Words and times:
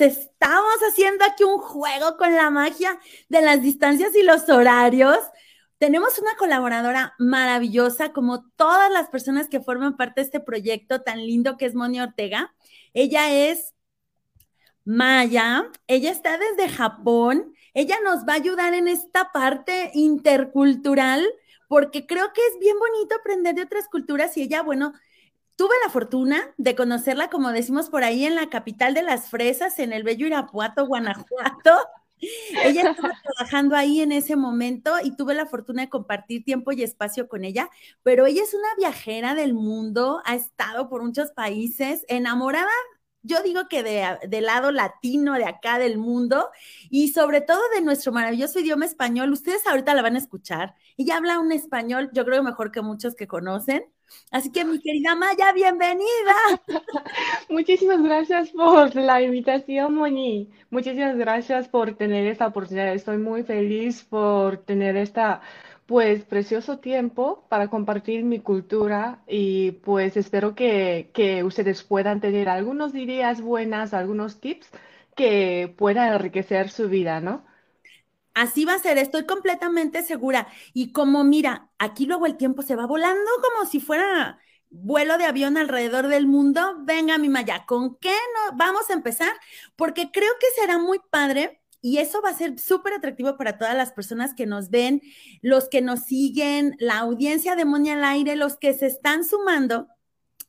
Estamos 0.00 0.74
haciendo 0.88 1.24
aquí 1.24 1.44
un 1.44 1.58
juego 1.58 2.16
con 2.16 2.34
la 2.34 2.50
magia 2.50 2.98
de 3.28 3.40
las 3.40 3.62
distancias 3.62 4.14
y 4.14 4.22
los 4.22 4.48
horarios. 4.48 5.18
Tenemos 5.78 6.18
una 6.18 6.36
colaboradora 6.36 7.14
maravillosa, 7.18 8.12
como 8.12 8.48
todas 8.50 8.90
las 8.90 9.08
personas 9.08 9.48
que 9.48 9.60
forman 9.60 9.96
parte 9.96 10.20
de 10.20 10.24
este 10.26 10.40
proyecto 10.40 11.02
tan 11.02 11.18
lindo 11.26 11.56
que 11.56 11.66
es 11.66 11.74
Moni 11.74 12.00
Ortega. 12.00 12.54
Ella 12.94 13.30
es 13.30 13.74
Maya, 14.84 15.70
ella 15.86 16.10
está 16.10 16.38
desde 16.38 16.72
Japón. 16.72 17.54
Ella 17.74 17.96
nos 18.04 18.26
va 18.26 18.32
a 18.32 18.36
ayudar 18.36 18.72
en 18.72 18.88
esta 18.88 19.32
parte 19.32 19.90
intercultural, 19.94 21.26
porque 21.68 22.06
creo 22.06 22.32
que 22.32 22.40
es 22.46 22.58
bien 22.58 22.76
bonito 22.78 23.16
aprender 23.16 23.54
de 23.54 23.62
otras 23.62 23.88
culturas 23.88 24.36
y 24.36 24.42
ella, 24.42 24.62
bueno, 24.62 24.94
tuve 25.56 25.74
la 25.84 25.90
fortuna 25.90 26.54
de 26.56 26.74
conocerla, 26.74 27.28
como 27.30 27.50
decimos 27.50 27.90
por 27.90 28.04
ahí, 28.04 28.24
en 28.24 28.34
la 28.34 28.48
capital 28.48 28.94
de 28.94 29.02
las 29.02 29.28
fresas, 29.28 29.78
en 29.78 29.92
el 29.92 30.04
bello 30.04 30.26
Irapuato, 30.26 30.86
Guanajuato. 30.86 31.72
Ella 32.64 32.90
estaba 32.90 33.12
trabajando 33.22 33.76
ahí 33.76 34.00
en 34.00 34.12
ese 34.12 34.36
momento 34.36 34.94
y 35.02 35.16
tuve 35.16 35.34
la 35.34 35.46
fortuna 35.46 35.82
de 35.82 35.90
compartir 35.90 36.44
tiempo 36.44 36.72
y 36.72 36.82
espacio 36.82 37.28
con 37.28 37.44
ella, 37.44 37.68
pero 38.02 38.24
ella 38.24 38.42
es 38.42 38.54
una 38.54 38.68
viajera 38.78 39.34
del 39.34 39.52
mundo, 39.52 40.22
ha 40.24 40.34
estado 40.34 40.88
por 40.88 41.02
muchos 41.02 41.32
países, 41.32 42.06
enamorada 42.08 42.70
yo 43.26 43.42
digo 43.42 43.68
que 43.68 43.82
de, 43.82 44.18
del 44.28 44.44
lado 44.46 44.70
latino 44.70 45.34
de 45.34 45.44
acá 45.44 45.78
del 45.78 45.98
mundo 45.98 46.48
y 46.90 47.08
sobre 47.08 47.40
todo 47.40 47.60
de 47.74 47.82
nuestro 47.82 48.12
maravilloso 48.12 48.60
idioma 48.60 48.84
español. 48.84 49.32
Ustedes 49.32 49.66
ahorita 49.66 49.94
la 49.94 50.02
van 50.02 50.14
a 50.14 50.18
escuchar. 50.18 50.74
Ella 50.96 51.16
habla 51.16 51.40
un 51.40 51.50
español, 51.50 52.10
yo 52.12 52.24
creo 52.24 52.42
mejor 52.44 52.70
que 52.70 52.82
muchos 52.82 53.16
que 53.16 53.26
conocen. 53.26 53.84
Así 54.30 54.50
que 54.52 54.64
mi 54.64 54.80
querida 54.80 55.14
Maya, 55.14 55.52
bienvenida. 55.52 56.34
Muchísimas 57.48 58.02
gracias 58.02 58.50
por 58.50 58.94
la 58.96 59.22
invitación, 59.22 59.94
Moni. 59.94 60.50
Muchísimas 60.70 61.16
gracias 61.16 61.68
por 61.68 61.94
tener 61.96 62.26
esta 62.26 62.46
oportunidad. 62.48 62.92
Estoy 62.94 63.18
muy 63.18 63.42
feliz 63.42 64.04
por 64.04 64.58
tener 64.58 64.96
esta 64.96 65.40
pues 65.86 66.24
precioso 66.24 66.78
tiempo 66.78 67.46
para 67.48 67.68
compartir 67.68 68.24
mi 68.24 68.40
cultura 68.40 69.22
y 69.28 69.72
pues 69.72 70.16
espero 70.16 70.54
que, 70.56 71.10
que 71.14 71.44
ustedes 71.44 71.84
puedan 71.84 72.20
tener 72.20 72.48
algunas 72.48 72.94
ideas 72.94 73.40
buenas, 73.40 73.94
algunos 73.94 74.40
tips 74.40 74.68
que 75.14 75.72
puedan 75.78 76.12
enriquecer 76.12 76.70
su 76.70 76.88
vida, 76.88 77.20
¿no? 77.20 77.44
Así 78.36 78.66
va 78.66 78.74
a 78.74 78.78
ser, 78.78 78.98
estoy 78.98 79.24
completamente 79.24 80.02
segura. 80.02 80.46
Y 80.74 80.92
como 80.92 81.24
mira, 81.24 81.70
aquí 81.78 82.04
luego 82.04 82.26
el 82.26 82.36
tiempo 82.36 82.60
se 82.60 82.76
va 82.76 82.86
volando 82.86 83.30
como 83.42 83.66
si 83.66 83.80
fuera 83.80 84.38
vuelo 84.68 85.16
de 85.16 85.24
avión 85.24 85.56
alrededor 85.56 86.08
del 86.08 86.26
mundo. 86.26 86.76
Venga, 86.84 87.16
mi 87.16 87.30
Maya, 87.30 87.64
¿con 87.66 87.96
qué 87.96 88.10
no 88.10 88.54
vamos 88.58 88.90
a 88.90 88.92
empezar? 88.92 89.32
Porque 89.74 90.10
creo 90.12 90.30
que 90.38 90.48
será 90.60 90.78
muy 90.78 91.00
padre 91.10 91.62
y 91.80 91.96
eso 91.96 92.20
va 92.20 92.28
a 92.28 92.36
ser 92.36 92.58
súper 92.58 92.92
atractivo 92.92 93.38
para 93.38 93.56
todas 93.56 93.74
las 93.74 93.92
personas 93.92 94.34
que 94.34 94.44
nos 94.44 94.68
ven, 94.68 95.00
los 95.40 95.70
que 95.70 95.80
nos 95.80 96.00
siguen, 96.00 96.76
la 96.78 96.98
audiencia 96.98 97.56
de 97.56 97.64
Monia 97.64 97.94
al 97.94 98.04
aire, 98.04 98.36
los 98.36 98.58
que 98.58 98.74
se 98.74 98.84
están 98.84 99.24
sumando 99.24 99.88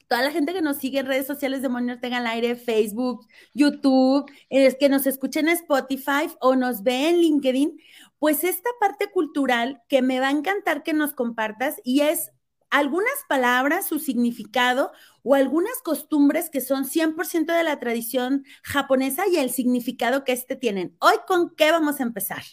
toda 0.07 0.23
la 0.23 0.31
gente 0.31 0.53
que 0.53 0.61
nos 0.61 0.77
sigue 0.77 0.99
en 0.99 1.05
redes 1.05 1.27
sociales 1.27 1.61
de 1.61 1.69
Monia 1.69 1.95
Ortega 1.95 2.17
al 2.17 2.27
aire, 2.27 2.55
Facebook, 2.55 3.27
YouTube, 3.53 4.29
es 4.49 4.75
que 4.75 4.89
nos 4.89 5.05
escuchen 5.05 5.47
en 5.47 5.55
Spotify 5.55 6.29
o 6.39 6.55
nos 6.55 6.83
ve 6.83 7.09
en 7.09 7.17
LinkedIn, 7.17 7.79
pues 8.19 8.43
esta 8.43 8.69
parte 8.79 9.11
cultural 9.11 9.81
que 9.87 10.01
me 10.01 10.19
va 10.19 10.27
a 10.27 10.31
encantar 10.31 10.83
que 10.83 10.93
nos 10.93 11.13
compartas 11.13 11.81
y 11.83 12.01
es 12.01 12.31
algunas 12.69 13.13
palabras, 13.29 13.87
su 13.87 13.99
significado 13.99 14.91
o 15.23 15.35
algunas 15.35 15.81
costumbres 15.83 16.49
que 16.49 16.61
son 16.61 16.85
100% 16.85 17.53
de 17.53 17.63
la 17.63 17.79
tradición 17.79 18.45
japonesa 18.63 19.23
y 19.31 19.37
el 19.37 19.51
significado 19.51 20.23
que 20.23 20.33
este 20.33 20.55
tienen. 20.55 20.95
Hoy, 20.99 21.15
¿con 21.27 21.55
qué 21.55 21.71
vamos 21.71 21.99
a 21.99 22.03
empezar? 22.03 22.43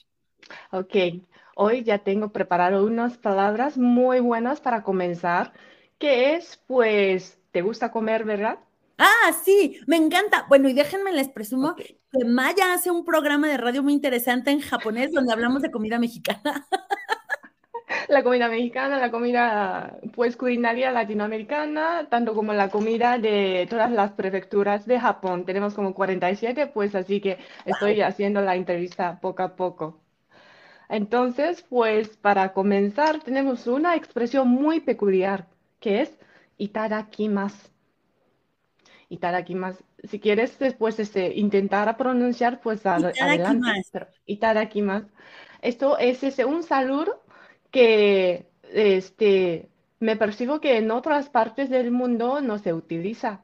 Ok, 0.71 0.95
hoy 1.57 1.83
ya 1.85 1.99
tengo 1.99 2.31
preparado 2.33 2.85
unas 2.85 3.17
palabras 3.19 3.77
muy 3.77 4.21
buenas 4.21 4.61
para 4.61 4.83
comenzar, 4.83 5.53
que 5.99 6.35
es, 6.35 6.61
pues, 6.67 7.39
¿te 7.55 7.63
gusta 7.63 7.93
comer, 7.93 8.25
verdad? 8.25 8.59
Ah, 8.99 9.33
sí, 9.45 9.79
me 9.87 9.97
encanta. 9.97 10.45
Bueno, 10.49 10.69
y 10.69 10.73
déjenme 10.73 11.13
les 11.13 11.29
presumo 11.29 11.77
que 11.77 11.97
Maya 12.27 12.75
hace 12.75 12.91
un 12.91 13.05
programa 13.05 13.49
de 13.49 13.57
radio 13.57 13.81
muy 13.85 13.93
interesante 13.93 14.51
en 14.51 14.61
japonés 14.61 15.13
donde 15.13 15.33
hablamos 15.33 15.63
de 15.63 15.71
comida 15.71 16.01
mexicana. 16.01 16.67
la 18.09 18.25
comida 18.25 18.49
mexicana, 18.49 18.99
la 18.99 19.13
comida 19.13 19.99
pues 20.15 20.37
culinaria 20.37 20.91
latinoamericana, 20.91 22.09
tanto 22.11 22.35
como 22.35 22.53
la 22.55 22.71
comida 22.71 23.19
de 23.19 23.69
todas 23.71 23.93
las 23.93 24.11
prefecturas 24.13 24.85
de 24.85 24.99
Japón. 24.99 25.45
Tenemos 25.45 25.75
como 25.75 25.95
47, 25.95 26.67
pues 26.67 26.97
así 26.97 27.21
que 27.21 27.39
estoy 27.67 28.01
haciendo 28.01 28.41
la 28.41 28.57
entrevista 28.57 29.21
poco 29.21 29.45
a 29.45 29.55
poco. 29.55 30.01
Entonces, 30.89 31.63
pues 31.69 32.17
para 32.17 32.53
comenzar, 32.53 33.21
tenemos 33.23 33.69
una 33.69 33.95
expresión 33.95 34.49
muy 34.49 34.81
peculiar 34.81 35.47
que 35.79 36.01
es 36.03 36.19
itadakimasu. 36.59 37.69
Itadakimasu. 39.09 39.83
Si 40.05 40.21
quieres 40.21 40.59
después 40.59 40.99
este, 40.99 41.35
intentar 41.35 41.97
pronunciar, 41.97 42.61
pues 42.61 42.85
adelante. 42.87 44.07
Itadakimasu. 44.27 45.09
Esto 45.63 45.99
es 45.99 46.23
ese, 46.23 46.45
un 46.45 46.63
saludo 46.63 47.23
que 47.71 48.47
este, 48.73 49.69
me 50.01 50.17
percibo 50.17 50.61
que 50.61 50.77
en 50.77 50.91
otras 50.91 51.29
partes 51.31 51.71
del 51.71 51.91
mundo 51.91 52.41
no 52.41 52.59
se 52.59 52.75
utiliza. 52.75 53.43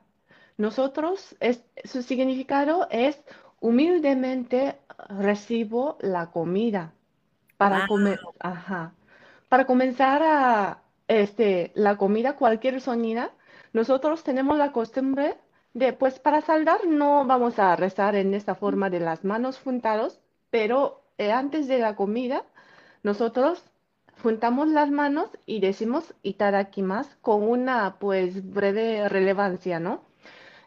Nosotros, 0.58 1.36
es, 1.40 1.64
su 1.84 2.02
significado 2.02 2.86
es 2.90 3.24
humildemente 3.60 4.76
recibo 5.08 5.96
la 6.00 6.30
comida 6.30 6.92
para 7.56 7.86
comer, 7.86 8.20
ajá. 8.38 8.92
Para 9.48 9.66
comenzar 9.66 10.22
a 10.22 10.82
este, 11.10 11.72
la 11.74 11.96
comida, 11.96 12.36
cualquier 12.36 12.80
sonida, 12.80 13.32
nosotros 13.72 14.22
tenemos 14.22 14.56
la 14.58 14.70
costumbre 14.70 15.36
de, 15.74 15.92
pues 15.92 16.20
para 16.20 16.40
saldar 16.40 16.86
no 16.86 17.26
vamos 17.26 17.58
a 17.58 17.74
rezar 17.74 18.14
en 18.14 18.32
esta 18.32 18.54
forma 18.54 18.90
de 18.90 19.00
las 19.00 19.24
manos 19.24 19.58
juntados, 19.58 20.20
pero 20.50 21.02
eh, 21.18 21.32
antes 21.32 21.66
de 21.66 21.80
la 21.80 21.96
comida, 21.96 22.44
nosotros 23.02 23.64
juntamos 24.22 24.68
las 24.68 24.90
manos 24.92 25.30
y 25.46 25.58
decimos 25.60 26.14
más 26.76 27.16
con 27.22 27.42
una 27.42 27.98
pues 27.98 28.48
breve 28.48 29.08
relevancia, 29.08 29.80
¿no? 29.80 30.04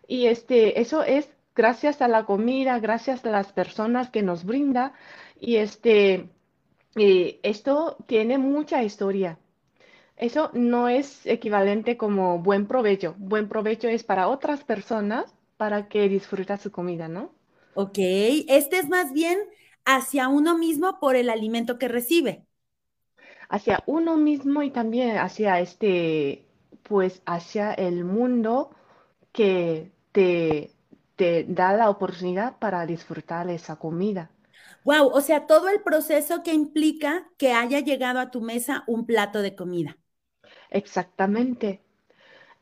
Y 0.08 0.28
este, 0.28 0.81
eso 0.81 1.04
es 1.04 1.30
gracias 1.56 2.02
a 2.02 2.10
la 2.10 2.25
comida, 2.25 2.80
gracias 2.80 3.25
a 3.25 3.30
las 3.31 3.54
personas 3.54 4.10
que 4.10 4.24
nos 4.24 4.44
brinda 4.44 4.94
y 5.40 5.56
este, 5.58 6.30
esto 6.96 7.96
tiene 8.08 8.38
mucha 8.38 8.84
historia. 8.84 9.38
Eso 10.24 10.50
no 10.56 10.90
es 10.90 11.28
equivalente 11.28 11.98
como 11.98 12.40
buen 12.40 12.66
provecho. 12.68 13.14
Buen 13.20 13.48
provecho 13.48 13.88
es 13.90 14.04
para 14.04 14.28
otras 14.28 14.64
personas 14.64 15.36
para 15.56 15.88
que 15.88 16.10
disfruta 16.10 16.58
su 16.58 16.72
comida, 16.72 17.08
¿no? 17.08 17.31
Ok, 17.74 17.98
este 18.48 18.80
es 18.80 18.90
más 18.90 19.14
bien 19.14 19.40
hacia 19.86 20.28
uno 20.30 20.58
mismo 20.58 21.00
por 21.00 21.16
el 21.16 21.30
alimento 21.30 21.78
que 21.80 21.88
recibe 21.88 22.46
hacia 23.50 23.84
uno 23.86 24.18
mismo 24.18 24.64
y 24.64 24.72
también 24.72 25.18
hacia 25.18 25.60
este, 25.60 26.46
pues 26.84 27.22
hacia 27.25 27.74
el 27.74 28.04
mundo 28.06 28.72
que 29.34 29.92
te, 30.12 30.72
te 31.16 31.46
da 31.46 31.74
la 31.74 31.90
oportunidad 31.90 32.58
para 32.60 32.86
disfrutar 32.86 33.50
esa 33.50 33.78
comida. 33.78 34.31
Wow, 34.84 35.08
o 35.14 35.22
sea, 35.22 35.46
todo 35.48 35.70
el 35.70 35.81
proceso 35.84 36.44
que 36.44 36.54
implica 36.54 37.30
que 37.38 37.54
haya 37.54 37.80
llegado 37.80 38.20
a 38.20 38.31
tu 38.31 38.42
mesa 38.42 38.84
un 38.88 39.06
plato 39.06 39.42
de 39.42 39.56
comida. 39.56 39.98
Exactamente. 40.74 41.81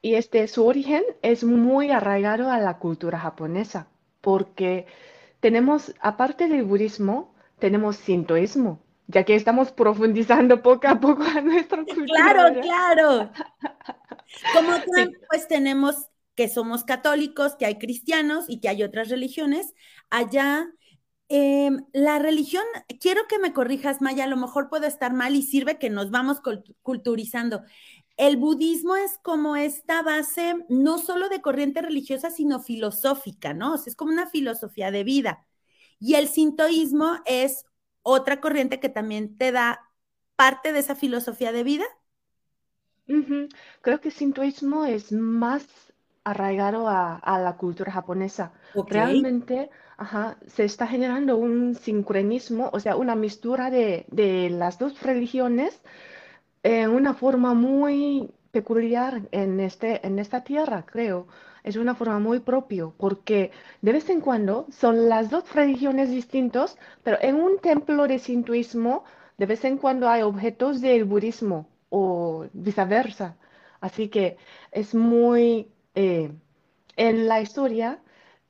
Y 0.01 0.15
este, 0.15 0.47
su 0.47 0.65
origen 0.65 1.03
es 1.21 1.43
muy 1.43 1.91
arraigado 1.91 2.51
a 2.51 2.59
la 2.59 2.77
cultura 2.77 3.19
japonesa, 3.19 3.87
porque 4.21 4.85
tenemos, 5.39 5.93
aparte 5.99 6.47
del 6.47 6.63
budismo, 6.63 7.33
tenemos 7.59 7.97
sintoísmo, 7.97 8.79
ya 9.07 9.23
que 9.23 9.35
estamos 9.35 9.71
profundizando 9.71 10.61
poco 10.61 10.87
a 10.87 10.99
poco 10.99 11.23
a 11.23 11.41
nuestro 11.41 11.85
cultura. 11.85 12.05
Claro, 12.05 12.61
claro. 12.61 13.31
Como 14.53 14.71
pues 15.29 15.47
tenemos 15.47 16.07
que 16.35 16.47
somos 16.47 16.83
católicos, 16.83 17.55
que 17.55 17.65
hay 17.65 17.77
cristianos 17.77 18.45
y 18.47 18.59
que 18.59 18.69
hay 18.69 18.83
otras 18.83 19.09
religiones. 19.09 19.73
Allá, 20.09 20.65
em, 21.27 21.85
la 21.93 22.19
religión, 22.19 22.63
quiero 22.99 23.21
que 23.27 23.37
me 23.37 23.53
corrijas, 23.53 24.01
Maya, 24.01 24.23
a 24.23 24.27
lo 24.27 24.37
mejor 24.37 24.69
puedo 24.69 24.87
estar 24.87 25.13
mal 25.13 25.35
y 25.35 25.43
sirve 25.43 25.77
que 25.77 25.89
nos 25.89 26.09
vamos 26.09 26.41
culturizando. 26.81 27.61
El 28.21 28.37
budismo 28.37 28.95
es 28.95 29.17
como 29.23 29.55
esta 29.55 30.03
base 30.03 30.53
no 30.69 30.99
solo 30.99 31.27
de 31.27 31.41
corriente 31.41 31.81
religiosa, 31.81 32.29
sino 32.29 32.59
filosófica, 32.59 33.55
¿no? 33.55 33.73
O 33.73 33.77
sea, 33.79 33.89
es 33.89 33.95
como 33.95 34.11
una 34.11 34.29
filosofía 34.29 34.91
de 34.91 35.03
vida. 35.03 35.43
Y 35.99 36.13
el 36.13 36.27
sintoísmo 36.27 37.17
es 37.25 37.65
otra 38.03 38.39
corriente 38.39 38.79
que 38.79 38.89
también 38.89 39.39
te 39.39 39.51
da 39.51 39.89
parte 40.35 40.71
de 40.71 40.77
esa 40.77 40.93
filosofía 40.93 41.51
de 41.51 41.63
vida? 41.63 41.85
Creo 43.81 43.99
que 43.99 44.11
sintoísmo 44.11 44.85
es 44.85 45.11
más 45.11 45.65
arraigado 46.23 46.87
a, 46.87 47.39
la 47.39 47.57
cultura 47.57 47.91
japonesa. 47.91 48.53
Realmente 48.87 49.71
se 50.45 50.63
está 50.63 50.85
generando 50.85 51.37
un 51.37 51.73
sincronismo, 51.73 52.69
o 52.71 52.79
sea, 52.79 52.97
una 52.97 53.15
mistura 53.15 53.71
de, 53.71 54.05
de 54.11 54.51
las 54.51 54.77
dos 54.77 55.01
religiones 55.01 55.81
en 56.63 56.89
una 56.89 57.13
forma 57.13 57.53
muy 57.53 58.31
peculiar 58.51 59.21
en, 59.31 59.59
este, 59.59 60.05
en 60.05 60.19
esta 60.19 60.43
tierra, 60.43 60.85
creo. 60.85 61.27
Es 61.63 61.75
una 61.75 61.95
forma 61.95 62.19
muy 62.19 62.39
propia, 62.39 62.87
porque 62.97 63.51
de 63.81 63.91
vez 63.93 64.09
en 64.09 64.21
cuando 64.21 64.65
son 64.71 65.09
las 65.09 65.29
dos 65.29 65.53
religiones 65.53 66.09
distintas, 66.09 66.77
pero 67.03 67.17
en 67.21 67.35
un 67.35 67.59
templo 67.59 68.07
de 68.07 68.19
sintoísmo, 68.19 69.03
de 69.37 69.45
vez 69.45 69.63
en 69.65 69.77
cuando 69.77 70.09
hay 70.09 70.21
objetos 70.23 70.81
del 70.81 71.05
budismo 71.05 71.67
o 71.89 72.45
viceversa. 72.53 73.37
Así 73.79 74.09
que 74.09 74.37
es 74.71 74.93
muy... 74.95 75.71
Eh, 75.95 76.31
en 76.97 77.27
la 77.27 77.41
historia 77.41 77.99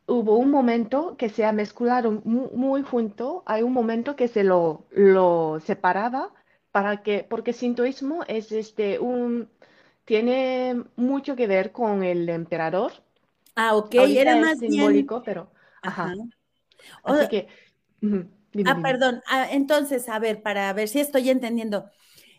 hubo 0.08 0.38
un 0.38 0.52
momento 0.52 1.16
que 1.18 1.30
se 1.30 1.46
ha 1.46 1.52
mezclado 1.54 2.22
muy, 2.24 2.82
junto, 2.84 3.44
hay 3.46 3.64
un 3.64 3.74
momento 3.74 4.16
que 4.16 4.28
se 4.28 4.44
lo, 4.44 4.86
lo 4.92 5.60
separaba 5.62 6.34
para 6.72 7.04
que, 7.04 7.26
porque 7.30 7.54
sintoísmo 7.54 8.24
es 8.28 8.52
este 8.52 9.00
un 9.00 9.50
tiene 10.06 10.84
mucho 10.96 11.36
que 11.36 11.48
ver 11.48 11.72
con 11.72 12.04
el 12.04 12.28
emperador. 12.30 12.92
Ah, 13.56 13.76
ok, 13.76 13.94
era 13.96 14.36
más 14.36 14.60
simbólico, 14.60 15.22
pero 15.24 15.52
ajá. 15.82 16.14
Así 17.04 17.28
que 17.28 17.48
ah, 18.66 18.82
perdón. 18.82 19.22
Ah, 19.28 19.48
entonces, 19.52 20.10
a 20.10 20.20
ver, 20.20 20.42
para 20.42 20.72
ver 20.74 20.88
si 20.88 21.00
estoy 21.00 21.30
entendiendo. 21.30 21.90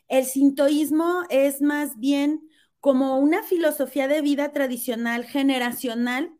El 0.08 0.26
sintoísmo 0.26 1.22
es 1.30 1.62
más 1.62 1.98
bien 1.98 2.42
como 2.80 3.18
una 3.18 3.42
filosofía 3.42 4.08
de 4.08 4.22
vida 4.22 4.52
tradicional 4.52 5.24
generacional 5.24 6.32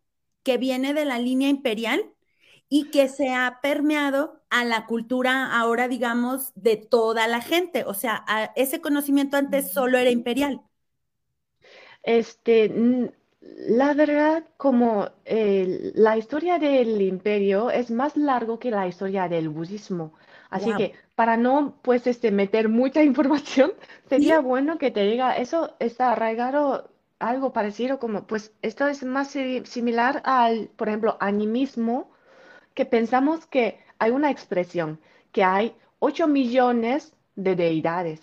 que 0.43 0.59
viene 0.59 0.95
de 0.95 1.05
la 1.05 1.19
línea 1.19 1.49
imperial 1.49 2.12
y 2.75 2.91
que 2.91 3.09
se 3.09 3.35
ha 3.35 3.61
permeado 3.63 4.43
a 4.51 4.65
la 4.65 4.87
cultura 4.87 5.53
ahora, 5.59 5.89
digamos, 5.89 6.53
de 6.55 6.77
toda 6.79 7.27
la 7.29 7.43
gente. 7.43 7.85
O 7.85 7.93
sea, 7.95 8.25
ese 8.57 8.81
conocimiento 8.81 9.37
antes 9.37 9.73
solo 9.75 9.99
era 9.99 10.11
imperial. 10.11 10.63
Este, 12.03 13.13
la 13.41 13.95
verdad, 13.95 14.45
como 14.57 15.09
eh, 15.25 15.93
la 15.95 16.17
historia 16.17 16.59
del 16.59 17.01
imperio 17.03 17.71
es 17.71 17.91
más 17.91 18.17
largo 18.17 18.59
que 18.59 18.71
la 18.71 18.87
historia 18.89 19.29
del 19.29 19.49
budismo. 19.49 20.15
Así 20.51 20.75
que 20.75 20.95
para 21.15 21.37
no 21.37 21.79
pues 21.83 22.07
este 22.07 22.31
meter 22.31 22.69
mucha 22.69 23.03
información, 23.05 23.73
sería 24.09 24.41
bueno 24.41 24.79
que 24.79 24.91
te 24.91 25.05
diga, 25.05 25.37
eso 25.37 25.75
está 25.79 26.13
arraigado 26.13 26.91
algo 27.19 27.53
parecido 27.53 27.99
como, 28.01 28.27
pues 28.27 28.53
esto 28.63 28.87
es 28.89 29.05
más 29.05 29.29
similar 29.65 30.23
al, 30.25 30.71
por 30.77 30.89
ejemplo, 30.89 31.17
animismo, 31.21 32.11
que 32.75 32.85
pensamos 32.87 33.47
que 33.47 33.79
hay 33.99 34.11
una 34.11 34.31
expresión, 34.31 35.01
que 35.33 35.45
hay 35.45 35.75
8 36.01 36.27
millones 36.29 37.15
de 37.37 37.57
deidades. 37.57 38.21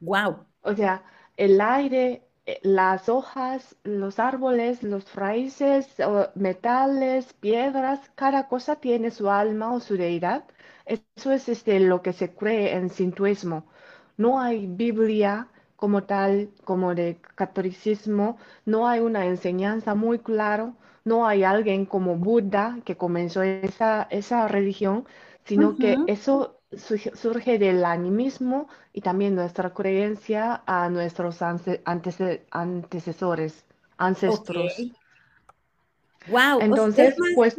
Wow. 0.00 0.46
O 0.62 0.74
sea, 0.74 1.04
el 1.36 1.60
aire, 1.60 2.22
eh, 2.46 2.60
las 2.62 3.08
hojas, 3.08 3.76
los 3.84 4.18
árboles, 4.18 4.82
los 4.82 5.14
raíces, 5.14 5.88
metales, 6.34 7.32
piedras, 7.34 8.00
cada 8.14 8.48
cosa 8.48 8.76
tiene 8.76 9.10
su 9.10 9.30
alma 9.30 9.72
o 9.72 9.80
su 9.80 9.96
deidad. 9.96 10.44
Eso 10.84 11.32
es 11.32 11.48
este, 11.48 11.80
lo 11.80 12.02
que 12.02 12.12
se 12.12 12.34
cree 12.34 12.74
en 12.76 12.90
sintoísmo. 12.90 13.66
No 14.16 14.40
hay 14.40 14.66
Biblia 14.66 15.48
como 15.76 16.04
tal, 16.04 16.50
como 16.64 16.94
de 16.94 17.20
catolicismo, 17.34 18.38
no 18.64 18.88
hay 18.88 19.00
una 19.00 19.26
enseñanza 19.26 19.94
muy 19.94 20.18
clara, 20.20 20.74
no 21.06 21.26
hay 21.26 21.44
alguien 21.44 21.86
como 21.86 22.16
Buda 22.16 22.80
que 22.84 22.96
comenzó 22.96 23.42
esa, 23.42 24.06
esa 24.10 24.48
religión, 24.48 25.06
sino 25.44 25.76
que 25.76 25.96
eso 26.06 26.60
surge 27.14 27.58
del 27.58 27.84
animismo 27.84 28.68
y 28.92 29.00
también 29.00 29.36
nuestra 29.36 29.72
creencia 29.72 30.62
a 30.66 30.90
nuestros 30.90 31.40
antecesores, 31.40 33.64
ancestros. 33.96 34.72
Wow. 36.28 36.60
Entonces, 36.60 37.14
pues, 37.34 37.56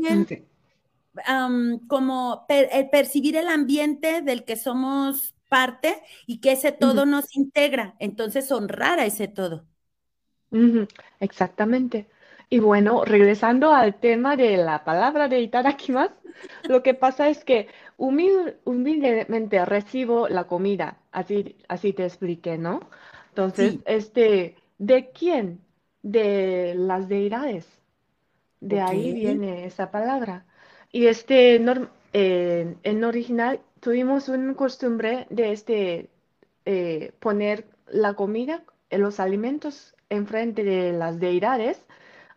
como 1.88 2.46
percibir 2.92 3.38
el 3.38 3.48
ambiente 3.48 4.22
del 4.22 4.44
que 4.44 4.58
somos 4.58 5.34
parte 5.50 6.04
y 6.26 6.42
que 6.42 6.52
ese 6.52 6.74
todo 6.74 7.06
nos 7.06 7.34
integra. 7.36 7.96
Entonces, 8.00 8.52
honrar 8.52 9.00
a 9.00 9.06
ese 9.06 9.30
todo. 9.30 9.66
Exactamente. 11.22 12.08
Y 12.50 12.60
bueno, 12.60 13.04
regresando 13.04 13.74
al 13.74 14.00
tema 14.00 14.38
de 14.38 14.56
la 14.58 14.84
palabra 14.86 15.28
de 15.28 15.42
itadakimasu, 15.42 16.14
lo 16.70 16.82
que 16.82 16.94
pasa 16.94 17.30
es 17.30 17.44
que 17.44 17.68
humildemente 17.98 19.66
recibo 19.66 20.30
la 20.30 20.46
comida, 20.46 20.98
así, 21.12 21.58
así 21.68 21.94
te 21.94 22.06
expliqué, 22.06 22.58
¿no? 22.58 22.80
Entonces, 23.30 23.78
este, 23.86 24.56
¿de 24.78 25.10
quién? 25.12 25.60
De 26.04 26.74
las 26.76 27.10
deidades. 27.10 27.68
De 28.62 28.82
ahí 28.82 29.14
viene 29.14 29.66
esa 29.66 29.92
palabra. 29.92 30.46
Y 30.92 31.08
este, 31.08 31.62
en 32.14 33.04
original 33.04 33.60
tuvimos 33.82 34.30
una 34.30 34.54
costumbre 34.56 35.28
de 35.30 35.52
este, 35.52 36.10
eh, 36.66 37.12
poner 37.20 37.66
la 37.88 38.14
comida, 38.14 38.64
los 38.90 39.20
alimentos 39.20 39.96
enfrente 40.10 40.64
de 40.64 40.94
las 40.94 41.20
deidades 41.20 41.86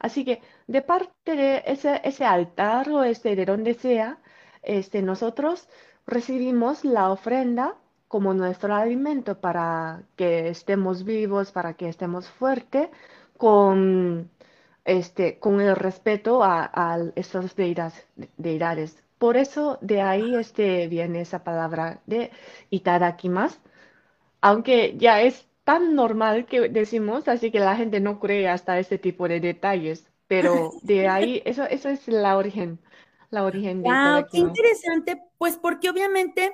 Así 0.00 0.24
que 0.24 0.42
de 0.66 0.82
parte 0.82 1.36
de 1.36 1.62
ese, 1.66 2.24
altar 2.24 2.88
o 2.90 3.04
este, 3.04 3.36
de 3.36 3.44
donde 3.44 3.74
sea, 3.74 4.18
este, 4.62 5.02
nosotros 5.02 5.68
recibimos 6.06 6.84
la 6.84 7.10
ofrenda 7.12 7.76
como 8.08 8.34
nuestro 8.34 8.74
alimento 8.74 9.40
para 9.40 10.02
que 10.16 10.48
estemos 10.48 11.04
vivos, 11.04 11.52
para 11.52 11.74
que 11.74 11.88
estemos 11.88 12.28
fuertes, 12.28 12.88
con, 13.36 14.30
este, 14.84 15.38
con 15.38 15.60
el 15.60 15.76
respeto 15.76 16.42
a, 16.42 16.70
a 16.74 16.98
estas 17.14 17.54
deidades, 17.56 19.02
Por 19.18 19.36
eso 19.36 19.78
de 19.80 20.00
ahí 20.02 20.34
este, 20.34 20.88
viene 20.88 21.20
esa 21.22 21.44
palabra 21.44 22.00
de 22.06 22.30
itadakimasu, 22.70 23.58
aunque 24.40 24.96
ya 24.98 25.20
es 25.22 25.46
tan 25.70 25.94
normal 25.94 26.46
que 26.46 26.68
decimos, 26.68 27.28
así 27.28 27.52
que 27.52 27.60
la 27.60 27.76
gente 27.76 28.00
no 28.00 28.18
cree 28.18 28.48
hasta 28.48 28.80
ese 28.80 28.98
tipo 28.98 29.28
de 29.28 29.38
detalles, 29.38 30.04
pero 30.26 30.72
de 30.82 31.06
ahí, 31.06 31.42
eso, 31.46 31.62
eso 31.62 31.88
es 31.88 32.08
la 32.08 32.36
origen, 32.36 32.80
la 33.30 33.44
origen 33.44 33.80
de 33.84 33.88
wow, 33.88 34.26
qué 34.32 34.38
interesante, 34.38 35.22
pues 35.38 35.56
porque 35.56 35.88
obviamente 35.88 36.52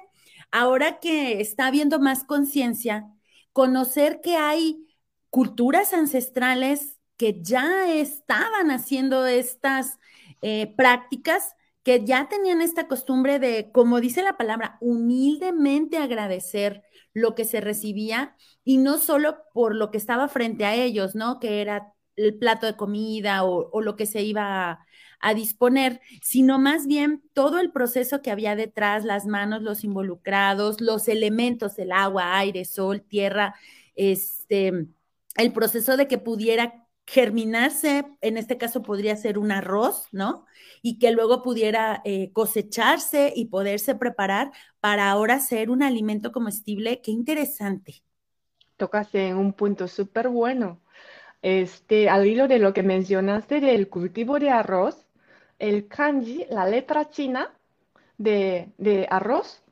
ahora 0.52 0.98
que 1.00 1.40
está 1.40 1.68
habiendo 1.68 1.98
más 1.98 2.24
conciencia, 2.24 3.10
conocer 3.54 4.20
que 4.20 4.36
hay 4.36 4.86
culturas 5.30 5.94
ancestrales 5.94 7.00
que 7.16 7.40
ya 7.40 7.90
estaban 7.90 8.70
haciendo 8.70 9.24
estas 9.24 9.98
eh, 10.42 10.74
prácticas, 10.76 11.56
que 11.82 12.04
ya 12.04 12.28
tenían 12.28 12.60
esta 12.60 12.86
costumbre 12.86 13.38
de, 13.38 13.70
como 13.72 13.98
dice 13.98 14.22
la 14.22 14.36
palabra, 14.36 14.76
humildemente 14.82 15.96
agradecer 15.96 16.82
lo 17.16 17.34
que 17.34 17.46
se 17.46 17.62
recibía 17.62 18.36
y 18.62 18.76
no 18.76 18.98
solo 18.98 19.38
por 19.54 19.74
lo 19.74 19.90
que 19.90 19.96
estaba 19.96 20.28
frente 20.28 20.66
a 20.66 20.74
ellos, 20.74 21.14
¿no? 21.14 21.40
Que 21.40 21.62
era 21.62 21.94
el 22.14 22.36
plato 22.36 22.66
de 22.66 22.76
comida 22.76 23.42
o, 23.42 23.80
lo 23.80 23.96
que 23.96 24.04
se 24.04 24.22
iba 24.22 24.86
a, 25.20 25.34
disponer, 25.34 26.00
sino 26.22 26.58
más 26.58 26.86
bien 26.86 27.22
todo 27.32 27.58
el 27.58 27.72
proceso 27.72 28.20
que 28.20 28.30
había 28.30 28.54
detrás, 28.54 29.04
las 29.04 29.24
manos, 29.26 29.62
los 29.62 29.82
involucrados, 29.82 30.82
los 30.82 31.08
elementos, 31.08 31.78
el 31.78 31.90
agua, 31.90 32.36
aire, 32.36 32.66
sol, 32.66 33.00
tierra, 33.00 33.54
este, 33.94 34.86
el 35.36 35.52
proceso 35.52 35.96
de 35.96 36.08
que 36.08 36.18
pudiera 36.18 36.85
germinarse, 37.06 38.04
en 38.20 38.36
este 38.36 38.58
caso 38.58 38.82
podría 38.82 39.16
ser 39.16 39.38
un 39.38 39.52
arroz, 39.52 40.08
¿no? 40.12 40.44
Y 40.82 40.98
que 40.98 41.12
luego 41.12 41.42
pudiera 41.42 42.02
eh, 42.04 42.32
cosecharse 42.32 43.32
y 43.34 43.46
poderse 43.46 43.94
preparar 43.94 44.52
para 44.80 45.10
ahora 45.10 45.38
ser 45.38 45.70
un 45.70 45.82
alimento 45.82 46.32
comestible. 46.32 47.00
Qué 47.02 47.12
interesante. 47.12 48.02
Tocaste 48.76 49.28
en 49.28 49.36
un 49.36 49.52
punto 49.52 49.88
súper 49.88 50.28
bueno. 50.28 50.80
Este, 51.42 52.08
al 52.08 52.26
hilo 52.26 52.48
de 52.48 52.58
lo 52.58 52.72
que 52.74 52.82
mencionaste 52.82 53.60
del 53.60 53.88
cultivo 53.88 54.40
de 54.40 54.50
arroz, 54.50 55.06
el 55.58 55.86
kanji, 55.86 56.44
la 56.50 56.68
letra 56.68 57.08
china 57.08 57.54
de, 58.18 58.72
de 58.78 59.06
arroz, 59.08 59.62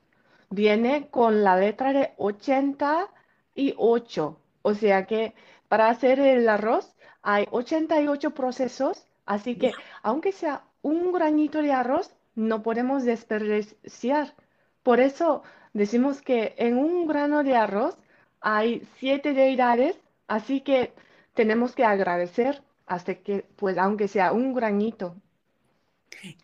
viene 0.50 1.08
con 1.10 1.42
la 1.42 1.56
letra 1.56 1.92
de 1.92 2.12
88. 2.16 4.38
O 4.62 4.74
sea 4.74 5.06
que 5.06 5.34
para 5.68 5.88
hacer 5.88 6.20
el 6.20 6.48
arroz 6.48 6.93
hay 7.24 7.46
88 7.50 8.30
procesos, 8.32 9.06
así 9.24 9.56
que 9.56 9.72
aunque 10.02 10.30
sea 10.30 10.62
un 10.82 11.10
granito 11.10 11.62
de 11.62 11.72
arroz, 11.72 12.14
no 12.34 12.62
podemos 12.62 13.04
desperdiciar. 13.04 14.34
Por 14.82 15.00
eso 15.00 15.42
decimos 15.72 16.20
que 16.20 16.54
en 16.58 16.76
un 16.76 17.06
grano 17.06 17.42
de 17.42 17.56
arroz 17.56 17.96
hay 18.40 18.86
siete 18.98 19.32
deidades, 19.32 19.96
así 20.28 20.60
que 20.60 20.92
tenemos 21.32 21.74
que 21.74 21.84
agradecer 21.84 22.62
hasta 22.86 23.14
que, 23.14 23.46
pues, 23.56 23.78
aunque 23.78 24.06
sea 24.06 24.32
un 24.32 24.52
granito. 24.52 25.16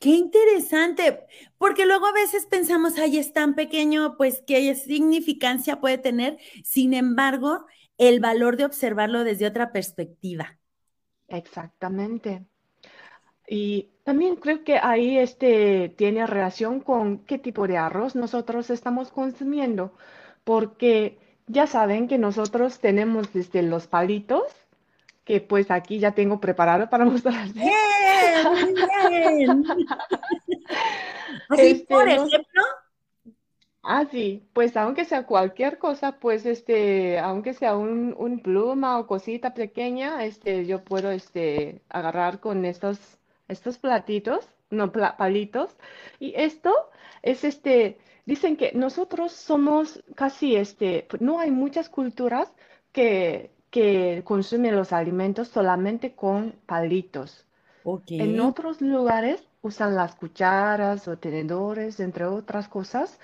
Qué 0.01 0.11
interesante, 0.11 1.21
porque 1.59 1.85
luego 1.85 2.07
a 2.07 2.13
veces 2.13 2.47
pensamos, 2.47 2.99
ay, 2.99 3.19
es 3.19 3.35
tan 3.35 3.55
pequeño, 3.55 4.17
pues 4.17 4.43
qué 4.47 4.75
significancia 4.75 5.79
puede 5.79 5.99
tener. 5.99 6.39
Sin 6.65 6.95
embargo, 6.95 7.67
el 7.99 8.19
valor 8.19 8.57
de 8.57 8.65
observarlo 8.65 9.25
desde 9.25 9.47
otra 9.47 9.73
perspectiva. 9.73 10.60
Exactamente. 11.31 12.45
Y 13.49 13.89
también 14.05 14.37
creo 14.37 14.63
que 14.63 14.79
ahí 14.79 15.19
este 15.19 15.89
tiene 15.97 16.27
relación 16.27 16.81
con 16.81 17.19
qué 17.25 17.39
tipo 17.39 17.67
de 17.67 17.79
arroz 17.79 18.15
nosotros 18.15 18.71
estamos 18.71 19.11
consumiendo, 19.11 19.93
porque 20.45 21.19
ya 21.47 21.67
saben 21.67 22.07
que 22.07 22.19
nosotros 22.19 22.79
tenemos 22.79 23.33
desde 23.33 23.63
los 23.63 23.87
palitos, 23.87 24.45
que 25.25 25.41
pues 25.41 25.71
aquí 25.71 25.99
ya 25.99 26.13
tengo 26.13 26.41
preparado 26.41 26.89
para 26.91 27.05
mostrarles. 27.07 27.55
¡Bien! 27.55 27.75
bien. 29.09 29.65
Así, 31.49 31.63
este, 31.63 31.95
por 31.95 32.09
ejemplo. 32.09 32.39
Ah, 33.93 34.07
sí, 34.09 34.47
pues 34.53 34.77
aunque 34.77 35.05
sea 35.05 35.27
cualquier 35.27 35.79
cosa, 35.79 36.13
pues 36.21 36.47
este, 36.47 37.19
aunque 37.19 37.55
sea 37.55 37.77
un, 37.77 38.15
un 38.17 38.39
pluma 38.39 39.01
o 39.01 39.09
cosita 39.09 39.53
pequeña, 39.53 40.25
este, 40.25 40.65
yo 40.65 40.85
puedo 40.85 41.11
este, 41.11 41.83
agarrar 41.89 42.39
con 42.39 42.65
estos, 42.65 43.01
estos 43.49 43.79
platitos, 43.79 44.49
no 44.71 44.93
palitos, 44.93 45.77
y 46.21 46.33
esto 46.37 46.73
es 47.23 47.43
este, 47.43 47.99
dicen 48.27 48.57
que 48.57 48.71
nosotros 48.75 49.33
somos 49.33 50.05
casi 50.15 50.55
este, 50.55 51.09
no 51.19 51.41
hay 51.41 51.51
muchas 51.51 51.89
culturas 51.89 52.53
que, 52.93 53.51
que 53.71 54.23
consumen 54.25 54.77
los 54.77 54.93
alimentos 54.93 55.49
solamente 55.49 56.15
con 56.15 56.55
palitos. 56.65 57.45
En 58.07 58.39
otros 58.39 58.81
lugares 58.81 59.43
usan 59.63 59.97
las 59.97 60.15
cucharas 60.15 61.09
o 61.09 61.19
tenedores, 61.19 61.99
entre 61.99 62.27
otras 62.27 62.69
cosas, 62.69 63.19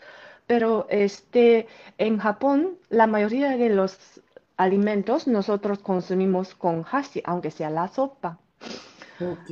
pero 0.47 0.87
este, 0.91 1.67
en 1.99 2.19
Japón 2.19 2.79
la 2.88 3.07
mayoría 3.07 3.57
de 3.57 3.71
los 3.71 4.23
alimentos 4.57 5.26
nosotros 5.26 5.79
consumimos 5.81 6.55
con 6.55 6.85
hashi, 6.85 7.23
aunque 7.25 7.50
sea 7.50 7.71
la 7.71 7.88
sopa. 7.88 8.41
Ok. 9.21 9.50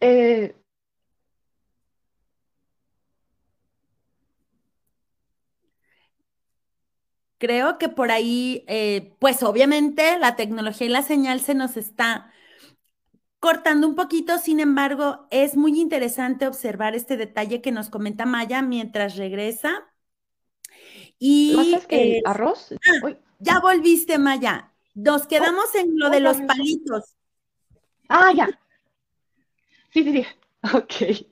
Eh, 0.00 0.54
creo 7.38 7.78
que 7.78 7.88
por 7.88 8.10
ahí, 8.10 8.64
eh, 8.68 9.14
pues 9.18 9.42
obviamente 9.42 10.18
la 10.18 10.36
tecnología 10.36 10.86
y 10.86 10.90
la 10.90 11.02
señal 11.02 11.40
se 11.40 11.54
nos 11.54 11.76
está 11.76 12.29
cortando 13.40 13.88
un 13.88 13.94
poquito, 13.94 14.38
sin 14.38 14.60
embargo, 14.60 15.26
es 15.30 15.56
muy 15.56 15.80
interesante 15.80 16.46
observar 16.46 16.94
este 16.94 17.16
detalle 17.16 17.62
que 17.62 17.72
nos 17.72 17.88
comenta 17.88 18.26
Maya 18.26 18.62
mientras 18.62 19.16
regresa. 19.16 19.86
Y 21.18 21.76
eh, 21.88 22.22
arroz. 22.24 22.72
Ah, 22.72 23.12
ya 23.38 23.60
volviste, 23.60 24.18
Maya. 24.18 24.72
Nos 24.94 25.26
quedamos 25.26 25.74
en 25.74 25.98
lo 25.98 26.10
de 26.10 26.20
los 26.20 26.36
palitos. 26.42 27.16
Ah, 28.08 28.32
ya. 28.34 28.48
Sí, 29.92 30.04
sí, 30.04 30.12
sí. 30.12 30.26
Ok. 30.74 31.26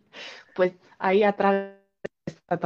Pues 0.55 0.73
ahí 0.99 1.23
atrás 1.23 1.75
está 2.25 2.59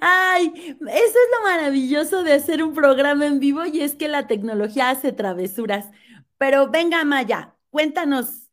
Ay, 0.00 0.52
eso 0.56 0.78
es 0.88 1.14
lo 1.38 1.42
maravilloso 1.44 2.22
de 2.22 2.32
hacer 2.34 2.62
un 2.62 2.74
programa 2.74 3.26
en 3.26 3.38
vivo 3.40 3.66
y 3.66 3.80
es 3.82 3.94
que 3.94 4.08
la 4.08 4.26
tecnología 4.26 4.90
hace 4.90 5.12
travesuras. 5.12 5.90
Pero 6.38 6.70
venga, 6.70 7.04
Maya, 7.04 7.56
cuéntanos. 7.70 8.50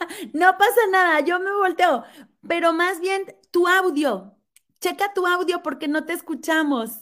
No 0.32 0.56
pasa 0.58 0.80
nada, 0.90 1.20
yo 1.20 1.38
me 1.40 1.52
volteo, 1.52 2.04
pero 2.46 2.72
más 2.72 3.00
bien 3.00 3.22
tu 3.50 3.66
audio. 3.68 4.36
Checa 4.80 5.12
tu 5.14 5.26
audio 5.26 5.62
porque 5.62 5.88
no 5.88 6.04
te 6.04 6.12
escuchamos. 6.12 7.00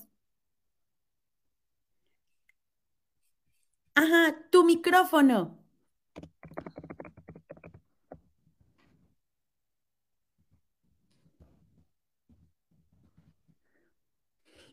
Ajá, 3.94 4.36
tu 4.50 4.64
micrófono. 4.64 5.59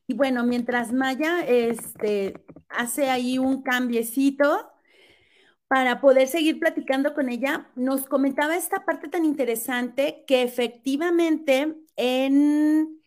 Y 0.08 0.14
bueno, 0.14 0.44
mientras 0.46 0.94
Maya 0.94 1.42
este, 1.46 2.46
hace 2.70 3.10
ahí 3.10 3.38
un 3.38 3.62
cambiecito 3.62 4.70
para 5.68 6.00
poder 6.00 6.28
seguir 6.28 6.60
platicando 6.60 7.14
con 7.14 7.30
ella, 7.30 7.70
nos 7.76 8.06
comentaba 8.06 8.56
esta 8.56 8.86
parte 8.86 9.10
tan 9.10 9.26
interesante 9.26 10.24
que 10.26 10.44
efectivamente 10.44 11.76
en, 11.98 13.02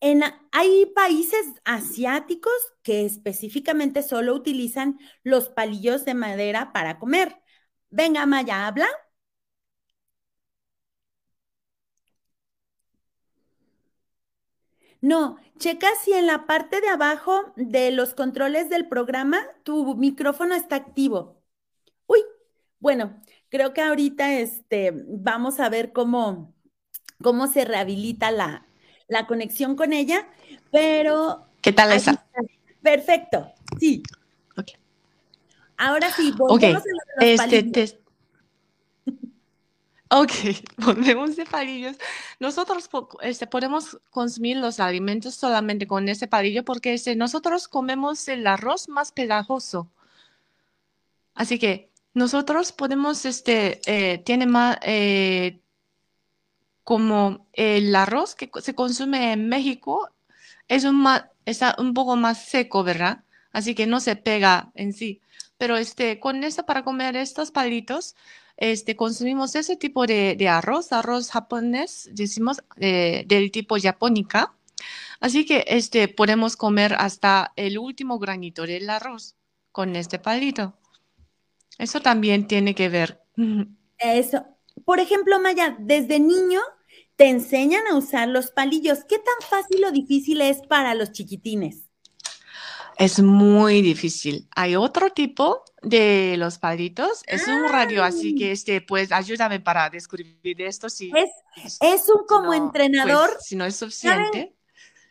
en, 0.00 0.22
hay 0.52 0.86
países 0.96 1.46
asiáticos 1.64 2.52
que 2.82 3.06
específicamente 3.06 4.02
solo 4.02 4.34
utilizan 4.34 4.98
los 5.24 5.48
palillos 5.50 6.04
de 6.04 6.14
madera 6.14 6.72
para 6.72 6.98
comer. 6.98 7.36
Venga, 7.90 8.26
Maya, 8.26 8.66
habla. 8.66 8.88
No, 15.00 15.36
checa 15.58 15.88
si 16.02 16.12
en 16.12 16.26
la 16.26 16.46
parte 16.46 16.80
de 16.80 16.88
abajo 16.88 17.52
de 17.56 17.90
los 17.90 18.14
controles 18.14 18.68
del 18.68 18.88
programa 18.88 19.38
tu 19.62 19.94
micrófono 19.96 20.54
está 20.54 20.76
activo. 20.76 21.40
Uy, 22.06 22.20
bueno, 22.78 23.20
creo 23.48 23.72
que 23.72 23.82
ahorita 23.82 24.34
este, 24.34 24.92
vamos 24.94 25.60
a 25.60 25.68
ver 25.68 25.92
cómo, 25.92 26.54
cómo 27.22 27.46
se 27.46 27.64
rehabilita 27.64 28.30
la, 28.30 28.66
conexión 29.28 29.76
con 29.76 29.92
ella, 29.92 30.28
pero... 30.70 31.46
¿Qué 31.60 31.72
tal 31.72 31.92
esa? 31.92 32.26
Perfecto, 32.82 33.52
sí. 33.78 34.02
Ok. 34.56 34.70
Ahora 35.76 36.10
sí, 36.10 36.32
volvemos 36.36 36.82
a 36.82 37.46
los 37.46 37.52
este, 37.52 37.98
Ok, 40.10 40.30
volvemos 40.78 41.36
de 41.36 41.44
palillos. 41.46 41.96
Nosotros 42.38 42.88
este, 43.22 43.46
podemos 43.46 43.98
consumir 44.10 44.56
los 44.56 44.78
alimentos 44.80 45.34
solamente 45.34 45.86
con 45.86 46.08
ese 46.08 46.28
palillo 46.28 46.64
porque 46.64 46.94
este, 46.94 47.16
nosotros 47.16 47.68
comemos 47.68 48.28
el 48.28 48.46
arroz 48.46 48.88
más 48.88 49.12
pegajoso. 49.12 49.90
Así 51.34 51.58
que 51.58 51.90
nosotros 52.14 52.72
podemos, 52.72 53.24
este, 53.26 53.80
eh, 53.86 54.18
tiene 54.18 54.46
más, 54.46 54.78
eh, 54.82 55.60
como 56.84 57.46
el 57.52 57.94
arroz 57.96 58.34
que 58.34 58.50
se 58.62 58.74
consume 58.74 59.32
en 59.32 59.48
México 59.48 60.10
es 60.68 60.84
un, 60.84 61.06
está 61.44 61.74
un 61.78 61.94
poco 61.94 62.16
más 62.16 62.44
seco, 62.44 62.84
¿verdad? 62.84 63.24
Así 63.52 63.74
que 63.74 63.86
no 63.86 64.00
se 64.00 64.16
pega 64.16 64.70
en 64.74 64.92
sí. 64.92 65.20
Pero 65.58 65.76
este, 65.76 66.20
con 66.20 66.44
eso 66.44 66.64
para 66.64 66.84
comer 66.84 67.16
estos 67.16 67.50
palitos, 67.50 68.14
este, 68.56 68.96
consumimos 68.96 69.54
ese 69.54 69.76
tipo 69.76 70.06
de, 70.06 70.48
arroz, 70.48 70.92
arroz 70.92 71.30
japonés, 71.30 72.08
decimos, 72.12 72.62
eh, 72.78 73.24
del 73.26 73.50
tipo 73.50 73.76
japónica. 73.80 74.54
Así 75.20 75.44
que 75.44 75.64
este, 75.66 76.08
podemos 76.08 76.56
comer 76.56 76.94
hasta 76.98 77.52
el 77.56 77.78
último 77.78 78.18
granito 78.18 78.66
del 78.66 78.88
arroz 78.90 79.36
con 79.72 79.96
este 79.96 80.18
palito. 80.18 80.74
Eso 81.78 82.00
también 82.00 82.46
tiene 82.46 82.74
que 82.74 82.88
ver. 82.88 83.22
Eso. 83.98 84.44
Por 84.84 85.00
ejemplo, 85.00 85.40
Maya, 85.40 85.76
desde 85.78 86.20
niño 86.20 86.60
te 87.16 87.28
enseñan 87.28 87.86
a 87.90 87.96
usar 87.96 88.28
los 88.28 88.50
palillos. 88.50 89.04
¿Qué 89.08 89.16
tan 89.18 89.48
fácil 89.48 89.84
o 89.84 89.90
difícil 89.90 90.40
es 90.42 90.58
para 90.66 90.94
los 90.94 91.12
chiquitines? 91.12 91.82
Es 92.98 93.20
muy 93.20 93.82
difícil. 93.82 94.48
Hay 94.54 94.76
otro 94.76 95.10
tipo 95.10 95.64
de 95.86 96.34
los 96.36 96.58
palitos. 96.58 97.22
Es 97.26 97.46
un 97.46 97.68
radio, 97.68 98.02
así 98.02 98.34
que 98.34 98.50
este, 98.50 98.80
pues 98.80 99.12
ayúdame 99.12 99.60
para 99.60 99.88
describir 99.88 100.60
esto. 100.62 100.90
Si, 100.90 101.12
es, 101.14 101.78
es 101.80 102.08
un 102.08 102.26
como 102.26 102.48
pues, 102.48 102.58
entrenador. 102.58 103.30
si 103.40 103.54
no 103.54 103.64
es 103.64 103.76
suficiente. 103.76 104.52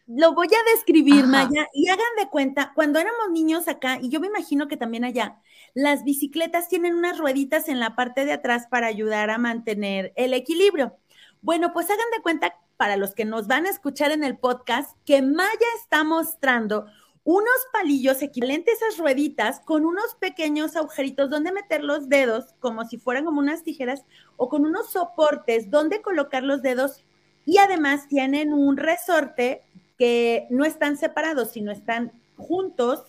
Lo 0.08 0.34
voy 0.34 0.48
a 0.48 0.72
describir, 0.76 1.26
Maya, 1.26 1.68
y 1.74 1.88
hagan 1.88 2.06
de 2.20 2.30
cuenta, 2.30 2.74
cuando 2.76 3.00
éramos 3.00 3.32
niños 3.32 3.68
acá, 3.68 3.98
y 4.00 4.10
yo 4.10 4.20
me 4.20 4.28
imagino 4.28 4.68
que 4.68 4.78
también 4.78 5.04
allá, 5.04 5.42
las 5.74 6.04
bicicletas 6.04 6.70
tienen 6.70 6.94
unas 6.94 7.18
rueditas 7.18 7.70
en 7.70 7.80
la 7.80 7.96
parte 7.96 8.24
de 8.24 8.34
atrás 8.34 8.68
para 8.70 8.86
ayudar 8.86 9.32
a 9.32 9.40
mantener 9.40 10.14
el 10.16 10.36
equilibrio. 10.36 10.96
Bueno, 11.42 11.74
pues 11.74 11.90
hagan 11.90 12.06
de 12.16 12.22
cuenta, 12.22 12.56
para 12.78 12.98
los 12.98 13.16
que 13.16 13.26
nos 13.26 13.48
van 13.48 13.66
a 13.66 13.72
escuchar 13.72 14.12
en 14.12 14.24
el 14.24 14.38
podcast, 14.38 14.96
que 15.06 15.24
Maya 15.24 15.68
está 15.82 16.04
mostrando 16.04 16.86
unos 17.26 17.68
palillos 17.74 18.22
equivalentes 18.22 18.82
a 18.82 18.88
esas 18.88 19.00
rueditas 19.00 19.60
con 19.60 19.84
unos 19.84 20.14
pequeños 20.20 20.76
agujeritos 20.76 21.30
donde 21.32 21.52
meter 21.52 21.84
los 21.84 22.08
dedos, 22.08 22.54
como 22.60 22.86
si 22.86 22.98
fueran 23.00 23.26
como 23.26 23.40
unas 23.40 23.64
tijeras, 23.64 24.06
o 24.38 24.48
con 24.48 24.64
unos 24.64 24.92
soportes 24.92 25.72
donde 25.72 26.04
colocar 26.04 26.44
los 26.44 26.62
dedos. 26.62 27.04
Y 27.44 27.58
además 27.58 28.08
tienen 28.08 28.54
un 28.54 28.78
resorte 28.78 29.64
que 29.98 30.46
no 30.52 30.66
están 30.66 30.98
separados, 30.98 31.50
sino 31.50 31.72
están 31.72 32.12
juntos, 32.38 33.04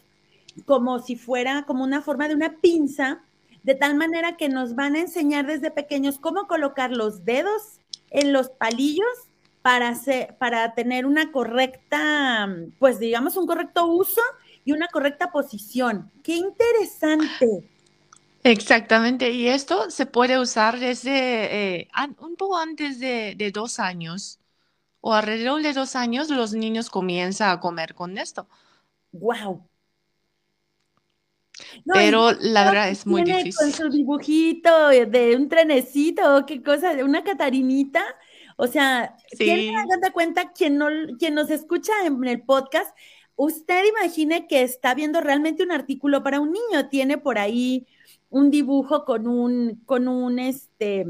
como 0.64 0.98
si 1.00 1.16
fuera 1.16 1.64
como 1.66 1.84
una 1.84 2.00
forma 2.00 2.26
de 2.26 2.34
una 2.34 2.56
pinza, 2.56 3.22
de 3.64 3.74
tal 3.74 3.96
manera 3.96 4.38
que 4.38 4.48
nos 4.48 4.74
van 4.74 4.96
a 4.96 5.00
enseñar 5.00 5.46
desde 5.46 5.70
pequeños 5.70 6.18
cómo 6.18 6.46
colocar 6.46 6.90
los 6.90 7.26
dedos 7.26 7.80
en 8.10 8.32
los 8.32 8.48
palillos 8.48 9.06
para, 9.66 9.88
hacer, 9.88 10.36
para 10.38 10.74
tener 10.74 11.06
una 11.06 11.32
correcta, 11.32 12.48
pues 12.78 13.00
digamos, 13.00 13.36
un 13.36 13.48
correcto 13.48 13.86
uso 13.86 14.20
y 14.64 14.70
una 14.70 14.86
correcta 14.86 15.32
posición. 15.32 16.08
¡Qué 16.22 16.36
interesante! 16.36 17.68
Exactamente, 18.44 19.32
y 19.32 19.48
esto 19.48 19.90
se 19.90 20.06
puede 20.06 20.38
usar 20.38 20.78
desde 20.78 21.80
eh, 21.80 21.88
un 22.20 22.36
poco 22.36 22.56
antes 22.56 23.00
de, 23.00 23.34
de, 23.36 23.50
dos 23.50 23.80
años 23.80 24.38
o 25.00 25.12
alrededor 25.12 25.60
de 25.60 25.72
dos 25.72 25.96
años 25.96 26.30
los 26.30 26.54
niños 26.54 26.88
comienzan 26.88 27.50
a 27.50 27.58
comer 27.58 27.96
con 27.96 28.18
esto. 28.18 28.46
¡Wow! 29.10 29.66
Pero 31.92 32.30
la 32.38 32.66
verdad 32.66 32.88
es 32.90 33.04
muy 33.04 33.24
difícil. 33.24 33.54
Con 33.56 33.72
su 33.72 33.88
dibujito 33.88 34.90
de 34.90 35.34
un 35.34 35.48
trenecito, 35.48 36.46
qué 36.46 36.62
cosa, 36.62 36.94
de 36.94 37.02
una 37.02 37.24
catarinita. 37.24 38.04
O 38.56 38.66
sea, 38.66 39.16
¿quién 39.36 39.74
se 39.74 40.00
da 40.00 40.10
cuenta, 40.12 40.52
quien, 40.52 40.78
no, 40.78 40.88
quien 41.18 41.34
nos 41.34 41.50
escucha 41.50 41.92
en 42.04 42.24
el 42.24 42.42
podcast, 42.42 42.96
usted 43.34 43.84
imagine 43.84 44.46
que 44.46 44.62
está 44.62 44.94
viendo 44.94 45.20
realmente 45.20 45.62
un 45.62 45.72
artículo 45.72 46.22
para 46.22 46.40
un 46.40 46.52
niño, 46.52 46.88
tiene 46.88 47.18
por 47.18 47.38
ahí 47.38 47.86
un 48.30 48.50
dibujo 48.50 49.04
con 49.04 49.28
un, 49.28 49.82
con 49.84 50.08
un, 50.08 50.38
este, 50.38 51.06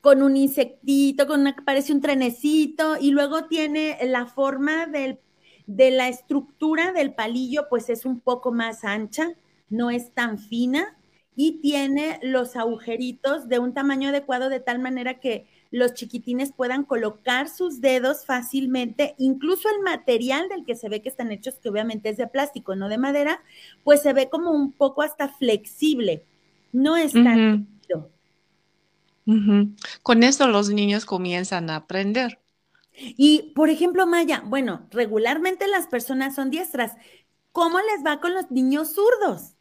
con 0.00 0.22
un 0.22 0.36
insectito, 0.36 1.26
con 1.26 1.40
una, 1.40 1.56
parece 1.64 1.92
un 1.92 2.00
trenecito, 2.00 2.96
y 3.00 3.10
luego 3.10 3.46
tiene 3.46 3.98
la 4.02 4.26
forma 4.26 4.86
del 4.86 5.18
de 5.66 5.90
la 5.90 6.08
estructura 6.08 6.92
del 6.92 7.14
palillo, 7.14 7.68
pues 7.68 7.88
es 7.88 8.04
un 8.04 8.20
poco 8.20 8.52
más 8.52 8.84
ancha, 8.84 9.34
no 9.68 9.90
es 9.90 10.12
tan 10.12 10.38
fina 10.38 10.98
y 11.36 11.60
tiene 11.60 12.20
los 12.22 12.56
agujeritos 12.56 13.48
de 13.48 13.58
un 13.58 13.74
tamaño 13.74 14.10
adecuado 14.10 14.48
de 14.48 14.60
tal 14.60 14.78
manera 14.78 15.20
que 15.20 15.46
los 15.74 15.94
chiquitines 15.94 16.52
puedan 16.52 16.84
colocar 16.84 17.48
sus 17.48 17.80
dedos 17.80 18.24
fácilmente, 18.24 19.16
incluso 19.18 19.68
el 19.68 19.82
material 19.82 20.48
del 20.48 20.64
que 20.64 20.76
se 20.76 20.88
ve 20.88 21.02
que 21.02 21.08
están 21.08 21.32
hechos, 21.32 21.56
que 21.56 21.68
obviamente 21.68 22.10
es 22.10 22.16
de 22.16 22.28
plástico, 22.28 22.76
no 22.76 22.88
de 22.88 22.96
madera, 22.96 23.42
pues 23.82 24.00
se 24.00 24.12
ve 24.12 24.28
como 24.28 24.52
un 24.52 24.70
poco 24.70 25.02
hasta 25.02 25.28
flexible. 25.28 26.24
No 26.70 26.96
es 26.96 27.12
tan 27.12 27.66
Con 30.04 30.22
esto 30.22 30.46
los 30.46 30.70
niños 30.70 31.04
comienzan 31.04 31.68
a 31.70 31.76
aprender. 31.76 32.38
Y, 32.92 33.52
por 33.56 33.68
ejemplo, 33.68 34.06
Maya, 34.06 34.44
bueno, 34.46 34.86
regularmente 34.92 35.66
las 35.66 35.88
personas 35.88 36.36
son 36.36 36.50
diestras. 36.50 36.92
¿Cómo 37.50 37.78
les 37.80 38.06
va 38.06 38.20
con 38.20 38.32
los 38.32 38.48
niños 38.52 38.94
zurdos? 38.94 39.54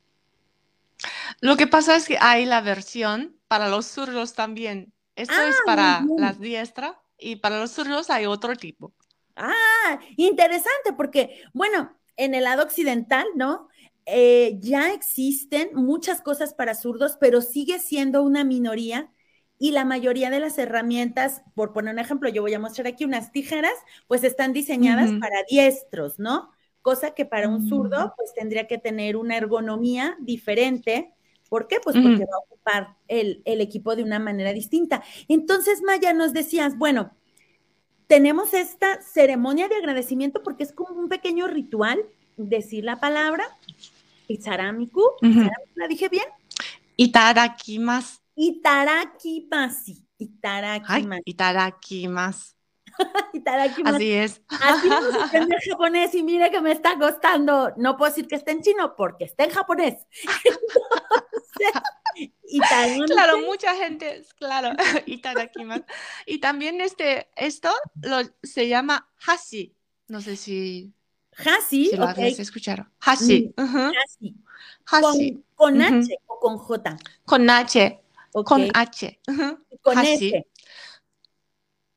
Lo 1.41 1.57
que 1.57 1.65
pasa 1.65 1.95
es 1.95 2.07
que 2.07 2.19
hay 2.21 2.45
la 2.45 2.61
versión 2.61 3.35
para 3.47 3.67
los 3.67 3.87
zurdos 3.87 4.35
también. 4.35 4.93
Esto 5.15 5.33
es 5.33 5.55
ah, 5.55 5.63
para 5.65 6.05
las 6.17 6.39
diestras 6.39 6.95
y 7.17 7.37
para 7.37 7.59
los 7.59 7.71
zurdos 7.71 8.09
hay 8.09 8.25
otro 8.25 8.55
tipo. 8.55 8.93
Ah, 9.35 9.99
interesante, 10.17 10.93
porque, 10.95 11.41
bueno, 11.53 11.95
en 12.17 12.35
el 12.35 12.43
lado 12.43 12.63
occidental, 12.63 13.25
¿no? 13.35 13.67
Eh, 14.05 14.57
ya 14.59 14.91
existen 14.93 15.69
muchas 15.73 16.21
cosas 16.21 16.53
para 16.53 16.75
zurdos, 16.75 17.17
pero 17.19 17.41
sigue 17.41 17.79
siendo 17.79 18.21
una 18.21 18.43
minoría 18.43 19.09
y 19.57 19.71
la 19.71 19.85
mayoría 19.85 20.29
de 20.29 20.41
las 20.41 20.57
herramientas, 20.57 21.41
por 21.55 21.71
poner 21.71 21.93
un 21.93 21.99
ejemplo, 21.99 22.27
yo 22.27 22.41
voy 22.41 22.53
a 22.53 22.59
mostrar 22.59 22.87
aquí 22.87 23.05
unas 23.05 23.31
tijeras, 23.31 23.73
pues 24.07 24.23
están 24.23 24.51
diseñadas 24.51 25.11
para 25.21 25.43
diestros, 25.49 26.19
¿no? 26.19 26.51
Cosa 26.81 27.11
que 27.11 27.25
para 27.25 27.47
un 27.47 27.69
zurdo, 27.69 28.07
mm. 28.07 28.11
pues 28.17 28.33
tendría 28.33 28.67
que 28.67 28.77
tener 28.77 29.15
una 29.15 29.37
ergonomía 29.37 30.17
diferente. 30.19 31.12
¿Por 31.53 31.67
qué? 31.67 31.77
Pues 31.79 31.95
porque 31.95 32.25
va 32.25 32.35
a 32.35 32.45
ocupar 32.47 32.97
el, 33.07 33.43
el 33.45 33.61
equipo 33.61 33.95
de 33.95 34.01
una 34.01 34.17
manera 34.17 34.51
distinta. 34.53 35.03
Entonces, 35.27 35.83
Maya, 35.83 36.11
nos 36.11 36.33
decías, 36.33 36.79
bueno, 36.79 37.11
tenemos 38.07 38.55
esta 38.55 38.99
ceremonia 39.03 39.67
de 39.67 39.75
agradecimiento 39.75 40.41
porque 40.41 40.63
es 40.63 40.71
como 40.71 40.99
un 40.99 41.09
pequeño 41.09 41.45
ritual, 41.45 42.03
decir 42.37 42.83
la 42.83 42.99
palabra, 42.99 43.45
Itzaramiku, 44.27 45.03
¿la 45.75 45.87
dije 45.87 46.09
bien? 46.09 46.25
Itadakimasu. 46.97 48.17
Itarakimasi. 48.33 50.07
Itarakimasu. 50.17 51.21
Itarakimasu. 51.23 52.53
Itarakimasu. 53.33 53.95
Así 53.95 54.11
es. 54.11 54.41
Así 54.47 54.89
no 54.89 55.27
se 55.27 55.37
en 55.37 55.49
japonés 55.69 56.15
y 56.15 56.23
mire 56.23 56.49
que 56.51 56.61
me 56.61 56.71
está 56.71 56.97
costando. 56.97 57.73
No 57.77 57.97
puedo 57.97 58.11
decir 58.11 58.27
que 58.27 58.35
esté 58.35 58.51
en 58.51 58.61
chino 58.61 58.95
porque 58.95 59.25
está 59.25 59.43
en 59.43 59.51
japonés. 59.51 59.95
claro, 63.07 63.39
mucha 63.39 63.75
gente, 63.75 64.23
claro. 64.37 64.75
Y 66.25 66.39
también 66.39 66.81
este, 66.81 67.27
esto 67.35 67.69
lo, 68.01 68.17
se 68.41 68.67
llama 68.67 69.09
hashi. 69.25 69.75
No 70.07 70.21
sé 70.21 70.35
si... 70.35 70.93
Hashi, 71.35 71.89
si 71.89 71.95
lo 71.95 72.09
okay. 72.09 72.35
escucharon. 72.37 72.91
Hashi. 72.99 73.53
Mm, 73.57 73.91
hashi. 74.85 75.43
Con, 75.55 75.81
H 75.81 76.17
o 76.27 76.39
con 76.39 76.57
J. 76.57 76.97
Con 77.25 77.49
H. 77.49 78.01
Con 78.31 78.69
H. 78.73 79.19
Con 79.81 79.99
S. 79.99 80.47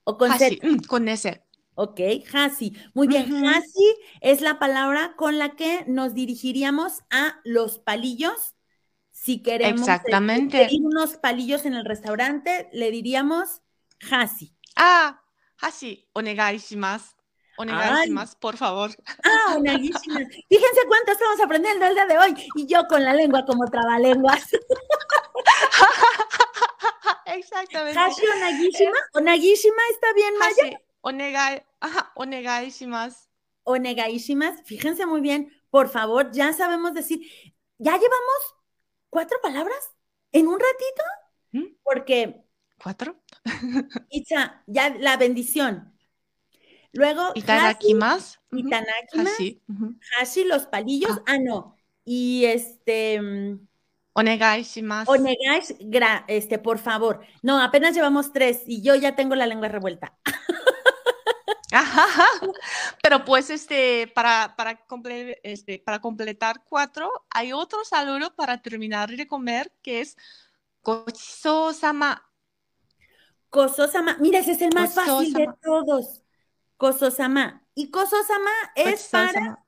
O 0.04 0.16
con 0.16 0.38
Z. 0.38 0.56
Mm, 0.62 0.78
con 0.86 1.08
S. 1.08 1.46
Ok, 1.78 2.00
Hasi. 2.32 2.72
Muy 2.94 3.06
bien, 3.06 3.46
Hasi 3.46 3.96
es 4.22 4.40
la 4.40 4.58
palabra 4.58 5.14
con 5.14 5.38
la 5.38 5.56
que 5.56 5.84
nos 5.86 6.14
dirigiríamos 6.14 7.02
a 7.10 7.38
los 7.44 7.78
palillos. 7.78 8.55
Si 9.16 9.42
queremos 9.42 9.80
Exactamente. 9.80 10.68
unos 10.78 11.16
palillos 11.16 11.64
en 11.64 11.72
el 11.72 11.86
restaurante, 11.86 12.68
le 12.72 12.90
diríamos 12.90 13.62
Hasi. 14.10 14.54
Ah, 14.76 15.22
Hasi, 15.58 16.06
onegai 16.12 16.58
shimasu. 16.58 17.16
Onegai 17.56 18.14
por 18.38 18.58
favor. 18.58 18.90
Ah, 19.24 19.54
onegai 19.56 19.90
Fíjense 20.50 20.80
cuánto 20.86 21.12
estamos 21.12 21.40
aprendiendo 21.42 21.86
el 21.86 21.94
día 21.94 22.04
de 22.04 22.18
hoy 22.18 22.34
y 22.56 22.66
yo 22.66 22.86
con 22.88 23.02
la 23.02 23.14
lengua 23.14 23.46
como 23.46 23.64
trabalenguas. 23.64 24.50
Exactamente. 27.26 27.98
Hashi 27.98 28.26
onagishima. 28.26 28.98
Onagishima 29.14 29.82
está 29.92 30.12
bien, 30.12 30.34
Maya. 30.38 30.78
Onegai, 31.00 31.66
ajá, 31.80 32.12
onegaishimas. 32.16 33.30
Onegaishimas. 33.64 34.60
Fíjense 34.66 35.06
muy 35.06 35.22
bien, 35.22 35.50
por 35.70 35.88
favor, 35.88 36.30
ya 36.32 36.52
sabemos 36.52 36.92
decir. 36.92 37.20
¿Ya 37.78 37.92
llevamos 37.92 38.56
cuatro 39.16 39.38
palabras 39.40 39.78
en 40.30 40.46
un 40.46 40.60
ratito? 40.60 41.02
¿Mm? 41.52 41.76
Porque. 41.82 42.44
¿Cuatro? 42.76 43.16
Itza, 44.10 44.62
ya 44.66 44.90
la 44.90 45.16
bendición. 45.16 45.96
Luego. 46.92 47.32
Itanakimas. 47.34 48.38
Itanakimas. 48.52 49.32
Hashi. 49.32 49.62
Hashi, 50.18 50.44
los 50.44 50.66
palillos. 50.66 51.12
Ah. 51.20 51.22
ah, 51.28 51.38
no. 51.38 51.78
Y 52.04 52.44
este. 52.44 53.18
Onegai 54.12 54.64
shimasu. 54.64 55.10
Onegai, 55.12 55.62
este, 56.28 56.58
por 56.58 56.78
favor. 56.78 57.20
No, 57.40 57.58
apenas 57.62 57.94
llevamos 57.94 58.34
tres 58.34 58.64
y 58.66 58.82
yo 58.82 58.96
ya 58.96 59.16
tengo 59.16 59.34
la 59.34 59.46
lengua 59.46 59.68
revuelta. 59.68 60.14
Pero 63.02 63.24
pues 63.24 63.50
este, 63.50 64.06
para, 64.14 64.54
para, 64.56 64.80
este, 65.42 65.78
para 65.78 66.00
completar 66.00 66.62
cuatro, 66.64 67.10
hay 67.30 67.52
otro 67.52 67.84
saludo 67.84 68.34
para 68.34 68.62
terminar 68.62 69.10
de 69.10 69.26
comer 69.26 69.72
que 69.82 70.00
es 70.00 70.16
Kochiso-sama. 70.82 72.22
Koso-sama, 73.50 74.16
mira, 74.20 74.38
ese 74.38 74.52
es 74.52 74.62
el 74.62 74.74
más 74.74 74.94
fácil 74.94 75.32
de 75.32 75.48
todos. 75.62 76.22
Koso-sama. 76.76 77.62
Y 77.74 77.90
Koso-sama 77.90 78.50
es 78.74 79.08
para, 79.08 79.64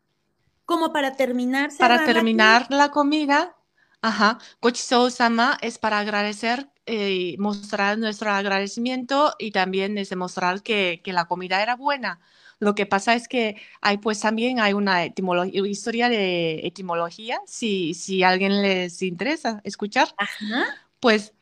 como 0.65 0.93
para 0.93 1.17
terminar. 1.17 1.71
Para 1.79 2.05
terminar 2.05 2.67
la 2.71 2.91
comida 2.91 3.58
Ajá, 4.01 4.39
Gochiso-sama 4.63 5.59
es 5.61 5.79
para 5.79 5.99
agradecer 5.99 6.69
y 6.87 7.35
eh, 7.35 7.37
mostrar 7.39 7.99
nuestro 7.99 8.31
agradecimiento 8.31 9.35
y 9.39 9.51
también 9.51 9.99
es 9.99 10.09
demostrar 10.09 10.63
que, 10.63 11.01
que, 11.05 11.13
la 11.13 11.27
comida 11.27 11.63
era 11.63 11.75
buena. 11.77 12.21
Lo 12.61 12.75
que 12.75 12.87
pasa 12.87 13.15
es 13.15 13.29
que 13.29 13.61
hay 13.81 13.99
pues 13.99 14.21
también 14.21 14.61
hay 14.61 14.73
una 14.73 15.07
historia 15.07 16.09
de 16.09 16.67
etimología, 16.67 17.41
si, 17.47 17.95
si 17.95 18.23
a 18.23 18.31
alguien 18.31 18.63
les 18.63 19.03
interesa 19.03 19.61
escuchar. 19.65 20.09
Ajá. 20.17 20.65
Pues 21.01 21.35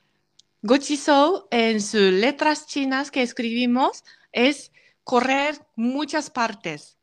Gochiso 0.63 1.49
en 1.51 1.81
sus 1.81 2.13
letras 2.13 2.67
chinas 2.67 3.11
que 3.11 3.23
escribimos 3.23 4.03
es 4.33 4.73
correr 5.05 5.65
muchas 5.77 6.31
partes. 6.31 6.99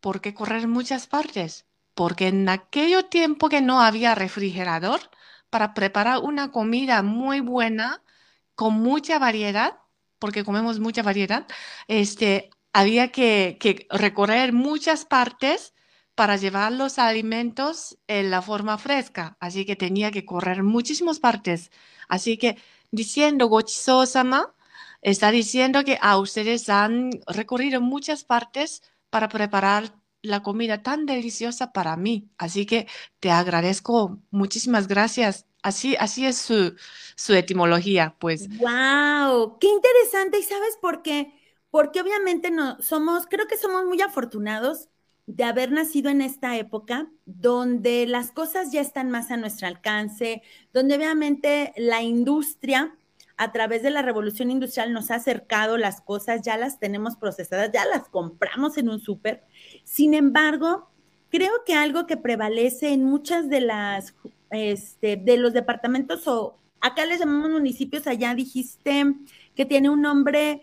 ¿Por 0.00 0.20
qué 0.20 0.32
correr 0.32 0.66
muchas 0.66 1.06
partes? 1.06 1.66
Porque 1.94 2.28
en 2.28 2.48
aquel 2.48 3.04
tiempo 3.08 3.48
que 3.48 3.60
no 3.60 3.80
había 3.80 4.14
refrigerador, 4.14 5.00
para 5.50 5.74
preparar 5.74 6.20
una 6.20 6.50
comida 6.50 7.02
muy 7.02 7.40
buena, 7.40 8.02
con 8.54 8.74
mucha 8.74 9.18
variedad, 9.18 9.78
porque 10.18 10.44
comemos 10.44 10.80
mucha 10.80 11.02
variedad, 11.02 11.46
este, 11.88 12.50
había 12.72 13.12
que, 13.12 13.58
recorrer 13.90 14.52
muchas 14.52 15.04
partes 15.04 15.74
para 16.14 16.36
llevar 16.36 16.72
los 16.72 16.98
alimentos 16.98 17.98
en 18.06 18.30
la 18.30 18.42
forma 18.42 18.78
fresca, 18.78 19.36
así 19.40 19.64
que 19.66 19.76
tenía 19.76 20.10
que 20.10 20.24
correr 20.24 20.62
muchísimas 20.62 21.20
partes. 21.20 21.70
Así 22.08 22.38
que 22.38 22.56
diciendo 22.90 23.48
Gochiso-sama, 23.48 24.54
está 25.02 25.30
diciendo 25.30 25.84
que 25.84 25.98
a 26.00 26.18
ustedes 26.18 26.68
han 26.68 27.10
recorrido 27.26 27.80
muchas 27.80 28.24
partes 28.24 28.82
para 29.10 29.28
preparar 29.28 30.01
la 30.22 30.42
comida 30.42 30.82
tan 30.82 31.06
deliciosa 31.06 31.72
para 31.72 31.96
mí. 31.96 32.30
Así 32.38 32.66
que 32.66 32.86
te 33.20 33.30
agradezco, 33.30 34.20
muchísimas 34.30 34.88
gracias. 34.88 35.46
Así, 35.62 35.96
así 35.98 36.26
es 36.26 36.38
su, 36.38 36.74
su 37.16 37.34
etimología, 37.34 38.16
pues. 38.18 38.48
¡Wow! 38.58 39.58
¡Qué 39.58 39.68
interesante! 39.68 40.38
¿Y 40.38 40.42
sabes 40.42 40.76
por 40.80 41.02
qué? 41.02 41.32
Porque 41.70 42.00
obviamente 42.00 42.50
no 42.50 42.80
somos, 42.82 43.26
creo 43.26 43.46
que 43.46 43.56
somos 43.56 43.84
muy 43.84 44.00
afortunados 44.00 44.88
de 45.26 45.44
haber 45.44 45.70
nacido 45.70 46.10
en 46.10 46.20
esta 46.20 46.56
época 46.56 47.10
donde 47.24 48.06
las 48.06 48.32
cosas 48.32 48.72
ya 48.72 48.80
están 48.80 49.10
más 49.10 49.30
a 49.30 49.36
nuestro 49.36 49.68
alcance, 49.68 50.42
donde 50.72 50.96
obviamente 50.96 51.72
la 51.76 52.02
industria 52.02 52.96
a 53.36 53.52
través 53.52 53.82
de 53.82 53.90
la 53.90 54.02
revolución 54.02 54.50
industrial 54.50 54.92
nos 54.92 55.10
ha 55.10 55.16
acercado 55.16 55.78
las 55.78 56.00
cosas, 56.00 56.42
ya 56.42 56.56
las 56.56 56.78
tenemos 56.78 57.16
procesadas, 57.16 57.70
ya 57.72 57.84
las 57.84 58.08
compramos 58.08 58.78
en 58.78 58.88
un 58.88 59.00
súper. 59.00 59.42
Sin 59.84 60.14
embargo, 60.14 60.90
creo 61.30 61.52
que 61.66 61.74
algo 61.74 62.06
que 62.06 62.16
prevalece 62.16 62.92
en 62.92 63.04
muchas 63.04 63.48
de 63.48 63.60
las, 63.60 64.14
este, 64.50 65.16
de 65.16 65.36
los 65.36 65.52
departamentos 65.52 66.28
o 66.28 66.56
acá 66.80 67.06
les 67.06 67.20
llamamos 67.20 67.50
municipios, 67.50 68.06
allá 68.06 68.34
dijiste 68.34 69.04
que 69.54 69.64
tiene 69.64 69.88
un 69.88 70.02
nombre, 70.02 70.62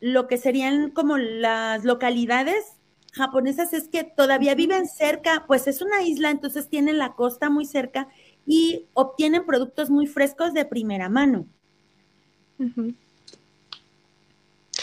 lo 0.00 0.26
que 0.26 0.36
serían 0.38 0.90
como 0.90 1.16
las 1.16 1.84
localidades 1.84 2.80
japonesas 3.12 3.72
es 3.72 3.88
que 3.88 4.04
todavía 4.04 4.54
viven 4.54 4.86
cerca, 4.86 5.44
pues 5.46 5.66
es 5.66 5.82
una 5.82 6.02
isla, 6.02 6.30
entonces 6.30 6.68
tienen 6.68 6.98
la 6.98 7.14
costa 7.14 7.50
muy 7.50 7.64
cerca 7.64 8.08
y 8.46 8.86
obtienen 8.94 9.46
productos 9.46 9.90
muy 9.90 10.06
frescos 10.06 10.54
de 10.54 10.64
primera 10.64 11.08
mano. 11.08 11.46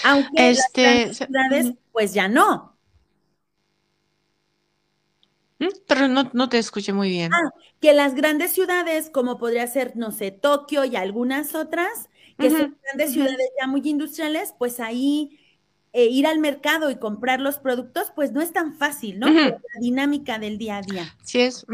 Aunque 0.04 0.50
este, 0.50 1.08
las 1.08 1.18
ciudades, 1.18 1.74
pues 1.92 2.14
ya 2.14 2.28
no. 2.28 2.78
¿Mm? 5.60 5.68
Pero 5.88 6.08
no, 6.08 6.30
no, 6.34 6.50
te 6.50 6.60
escuché 6.60 6.94
muy 6.94 7.10
bien. 7.10 7.34
Ah, 7.34 7.52
que 7.82 7.94
las 7.94 8.16
grandes 8.16 8.52
ciudades, 8.52 9.10
como 9.10 9.38
podría 9.38 9.66
ser, 9.68 9.96
no 9.96 10.12
sé, 10.12 10.32
Tokio 10.32 10.86
y 10.86 10.96
algunas 10.96 11.56
otras, 11.56 12.10
que 12.38 12.52
son 12.52 12.78
grandes 12.84 13.14
ciudades 13.14 13.50
ya 13.60 13.68
muy 13.68 13.82
industriales, 13.84 14.54
pues 14.60 14.80
ahí 14.80 15.40
eh, 15.94 16.06
ir 16.06 16.28
al 16.28 16.38
mercado 16.38 16.92
y 16.92 16.98
comprar 16.98 17.40
los 17.40 17.58
productos, 17.58 18.12
pues 18.16 18.32
no 18.32 18.42
es 18.42 18.54
tan 18.54 18.76
fácil, 18.76 19.20
¿no? 19.20 19.28
La 19.28 19.60
dinámica 19.80 20.38
del 20.38 20.60
día 20.60 20.78
a 20.78 20.82
día. 20.82 21.16
Sí 21.24 21.42
es. 21.42 21.66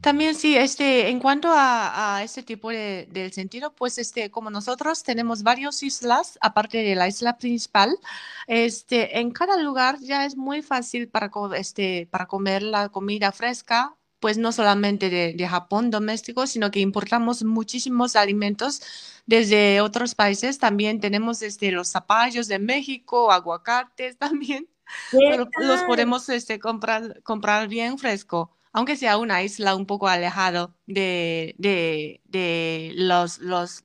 También 0.00 0.34
sí, 0.36 0.56
este, 0.56 1.08
en 1.08 1.18
cuanto 1.18 1.48
a, 1.52 2.16
a 2.16 2.22
este 2.22 2.42
tipo 2.42 2.70
de, 2.70 3.08
del 3.10 3.32
sentido, 3.32 3.74
pues 3.74 3.98
este, 3.98 4.30
como 4.30 4.50
nosotros 4.50 5.02
tenemos 5.02 5.42
varias 5.42 5.82
islas, 5.82 6.38
aparte 6.40 6.78
de 6.78 6.94
la 6.94 7.08
isla 7.08 7.38
principal, 7.38 7.98
este, 8.46 9.18
en 9.18 9.32
cada 9.32 9.56
lugar 9.56 9.98
ya 10.00 10.24
es 10.24 10.36
muy 10.36 10.62
fácil 10.62 11.08
para, 11.08 11.30
este, 11.56 12.06
para 12.10 12.26
comer 12.26 12.62
la 12.62 12.88
comida 12.90 13.32
fresca, 13.32 13.96
pues 14.20 14.38
no 14.38 14.52
solamente 14.52 15.10
de, 15.10 15.34
de 15.34 15.48
Japón 15.48 15.90
doméstico, 15.90 16.46
sino 16.46 16.70
que 16.70 16.80
importamos 16.80 17.42
muchísimos 17.44 18.16
alimentos 18.16 18.82
desde 19.26 19.80
otros 19.80 20.14
países. 20.14 20.58
También 20.58 21.00
tenemos 21.00 21.42
este, 21.42 21.70
los 21.72 21.88
zapallos 21.88 22.48
de 22.48 22.58
México, 22.58 23.30
aguacates 23.32 24.16
también. 24.18 24.68
Los 25.58 25.82
podemos 25.84 26.28
este, 26.28 26.58
comprar, 26.60 27.22
comprar 27.22 27.68
bien 27.68 27.98
fresco, 27.98 28.56
aunque 28.76 28.96
sea 28.96 29.18
una 29.18 29.42
isla 29.44 29.76
un 29.76 29.86
poco 29.86 30.08
alejado 30.08 30.76
de, 30.86 31.56
de, 31.58 32.22
de 32.26 32.92
los, 32.96 33.40
los, 33.40 33.84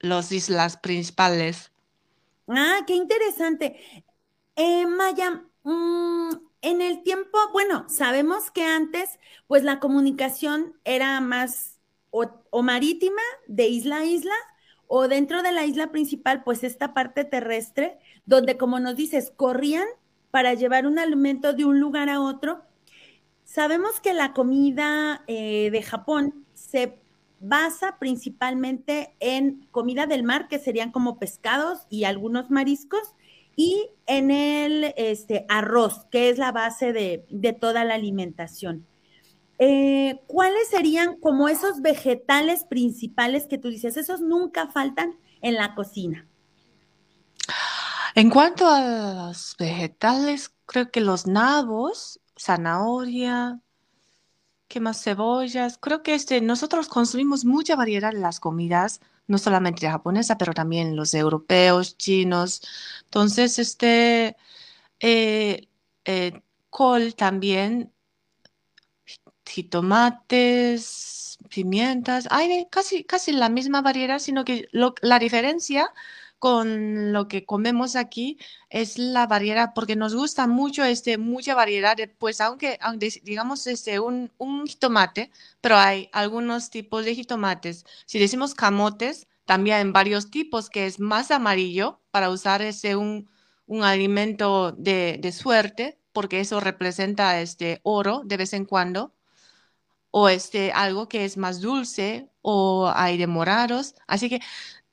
los 0.00 0.32
islas 0.32 0.76
principales. 0.78 1.72
Ah, 2.48 2.80
qué 2.86 2.94
interesante. 2.94 3.76
Eh, 4.56 4.86
Maya, 4.86 5.44
mm, 5.64 6.30
en 6.62 6.82
el 6.82 7.02
tiempo, 7.02 7.38
bueno, 7.52 7.86
sabemos 7.88 8.50
que 8.50 8.64
antes, 8.64 9.18
pues 9.46 9.64
la 9.64 9.80
comunicación 9.80 10.74
era 10.84 11.20
más 11.20 11.80
o 12.10 12.62
marítima, 12.62 13.22
de 13.48 13.68
isla 13.68 13.98
a 13.98 14.04
isla, 14.04 14.34
o 14.88 15.08
dentro 15.08 15.42
de 15.42 15.52
la 15.52 15.64
isla 15.66 15.92
principal, 15.92 16.44
pues 16.44 16.64
esta 16.64 16.94
parte 16.94 17.24
terrestre, 17.24 17.98
donde 18.26 18.58
como 18.58 18.80
nos 18.80 18.96
dices, 18.96 19.32
corrían 19.36 19.86
para 20.30 20.54
llevar 20.54 20.86
un 20.86 20.98
alimento 20.98 21.52
de 21.54 21.64
un 21.64 21.80
lugar 21.80 22.08
a 22.10 22.20
otro. 22.20 22.62
Sabemos 23.52 24.00
que 24.00 24.14
la 24.14 24.32
comida 24.32 25.24
eh, 25.26 25.68
de 25.70 25.82
Japón 25.82 26.46
se 26.54 26.98
basa 27.38 27.98
principalmente 27.98 29.14
en 29.20 29.68
comida 29.70 30.06
del 30.06 30.22
mar, 30.22 30.48
que 30.48 30.58
serían 30.58 30.90
como 30.90 31.18
pescados 31.18 31.80
y 31.90 32.04
algunos 32.04 32.50
mariscos, 32.50 33.02
y 33.54 33.90
en 34.06 34.30
el 34.30 34.94
este, 34.96 35.44
arroz, 35.50 36.06
que 36.10 36.30
es 36.30 36.38
la 36.38 36.50
base 36.50 36.94
de, 36.94 37.26
de 37.28 37.52
toda 37.52 37.84
la 37.84 37.92
alimentación. 37.92 38.86
Eh, 39.58 40.22
¿cuáles 40.28 40.68
serían 40.68 41.20
como 41.20 41.46
esos 41.46 41.82
vegetales 41.82 42.64
principales 42.64 43.44
que 43.44 43.58
tú 43.58 43.68
dices? 43.68 43.98
Esos 43.98 44.22
nunca 44.22 44.68
faltan 44.68 45.18
en 45.42 45.56
la 45.56 45.74
cocina. 45.74 46.26
En 48.14 48.30
cuanto 48.30 48.66
a 48.66 49.26
los 49.26 49.56
vegetales, 49.58 50.54
creo 50.64 50.90
que 50.90 51.02
los 51.02 51.26
nabos, 51.26 52.18
zanahoria, 52.44 53.60
¿qué 54.68 54.80
más? 54.80 55.02
Cebollas. 55.02 55.78
Creo 55.78 56.02
que 56.02 56.14
este, 56.14 56.40
nosotros 56.40 56.88
consumimos 56.88 57.44
mucha 57.44 57.76
variedad 57.76 58.14
en 58.14 58.22
las 58.22 58.40
comidas, 58.40 59.00
no 59.26 59.38
solamente 59.38 59.88
japonesa, 59.88 60.38
pero 60.38 60.54
también 60.54 60.96
los 60.96 61.14
europeos, 61.14 61.96
chinos. 61.98 62.62
Entonces, 63.04 63.58
este, 63.58 64.36
eh, 65.00 65.68
eh, 66.04 66.42
col 66.70 67.14
también 67.14 67.92
jitomates, 69.46 71.38
pimientas, 71.50 72.26
hay 72.30 72.66
casi, 72.70 73.04
casi 73.04 73.32
la 73.32 73.48
misma 73.48 73.82
variedad, 73.82 74.18
sino 74.18 74.44
que 74.44 74.68
la 74.72 75.18
diferencia 75.18 75.92
con 76.42 77.12
lo 77.12 77.28
que 77.28 77.46
comemos 77.46 77.94
aquí 77.94 78.36
es 78.68 78.98
la 78.98 79.28
variedad, 79.28 79.70
porque 79.76 79.94
nos 79.94 80.12
gusta 80.12 80.48
mucho 80.48 80.82
este, 80.82 81.16
mucha 81.16 81.54
variedad, 81.54 81.96
pues 82.18 82.40
aunque, 82.40 82.80
digamos 83.22 83.68
este, 83.68 84.00
un, 84.00 84.32
un 84.38 84.66
jitomate, 84.66 85.30
pero 85.60 85.76
hay 85.76 86.08
algunos 86.12 86.68
tipos 86.68 87.04
de 87.04 87.14
jitomates. 87.14 87.84
Si 88.06 88.18
decimos 88.18 88.56
camotes, 88.56 89.28
también 89.44 89.92
varios 89.92 90.32
tipos, 90.32 90.68
que 90.68 90.86
es 90.86 90.98
más 90.98 91.30
amarillo 91.30 92.00
para 92.10 92.28
usar 92.28 92.60
ese 92.60 92.96
un, 92.96 93.30
un 93.66 93.84
alimento 93.84 94.72
de, 94.72 95.18
de, 95.22 95.30
suerte, 95.30 96.00
porque 96.12 96.40
eso 96.40 96.58
representa 96.58 97.40
este 97.40 97.78
oro 97.84 98.22
de 98.24 98.36
vez 98.36 98.52
en 98.52 98.64
cuando 98.64 99.14
o 100.10 100.28
este, 100.28 100.72
algo 100.72 101.08
que 101.08 101.24
es 101.24 101.36
más 101.36 101.60
dulce 101.60 102.28
o 102.42 102.92
hay 102.94 103.16
de 103.16 103.26
morados. 103.28 103.94
Así 104.08 104.28
que 104.28 104.40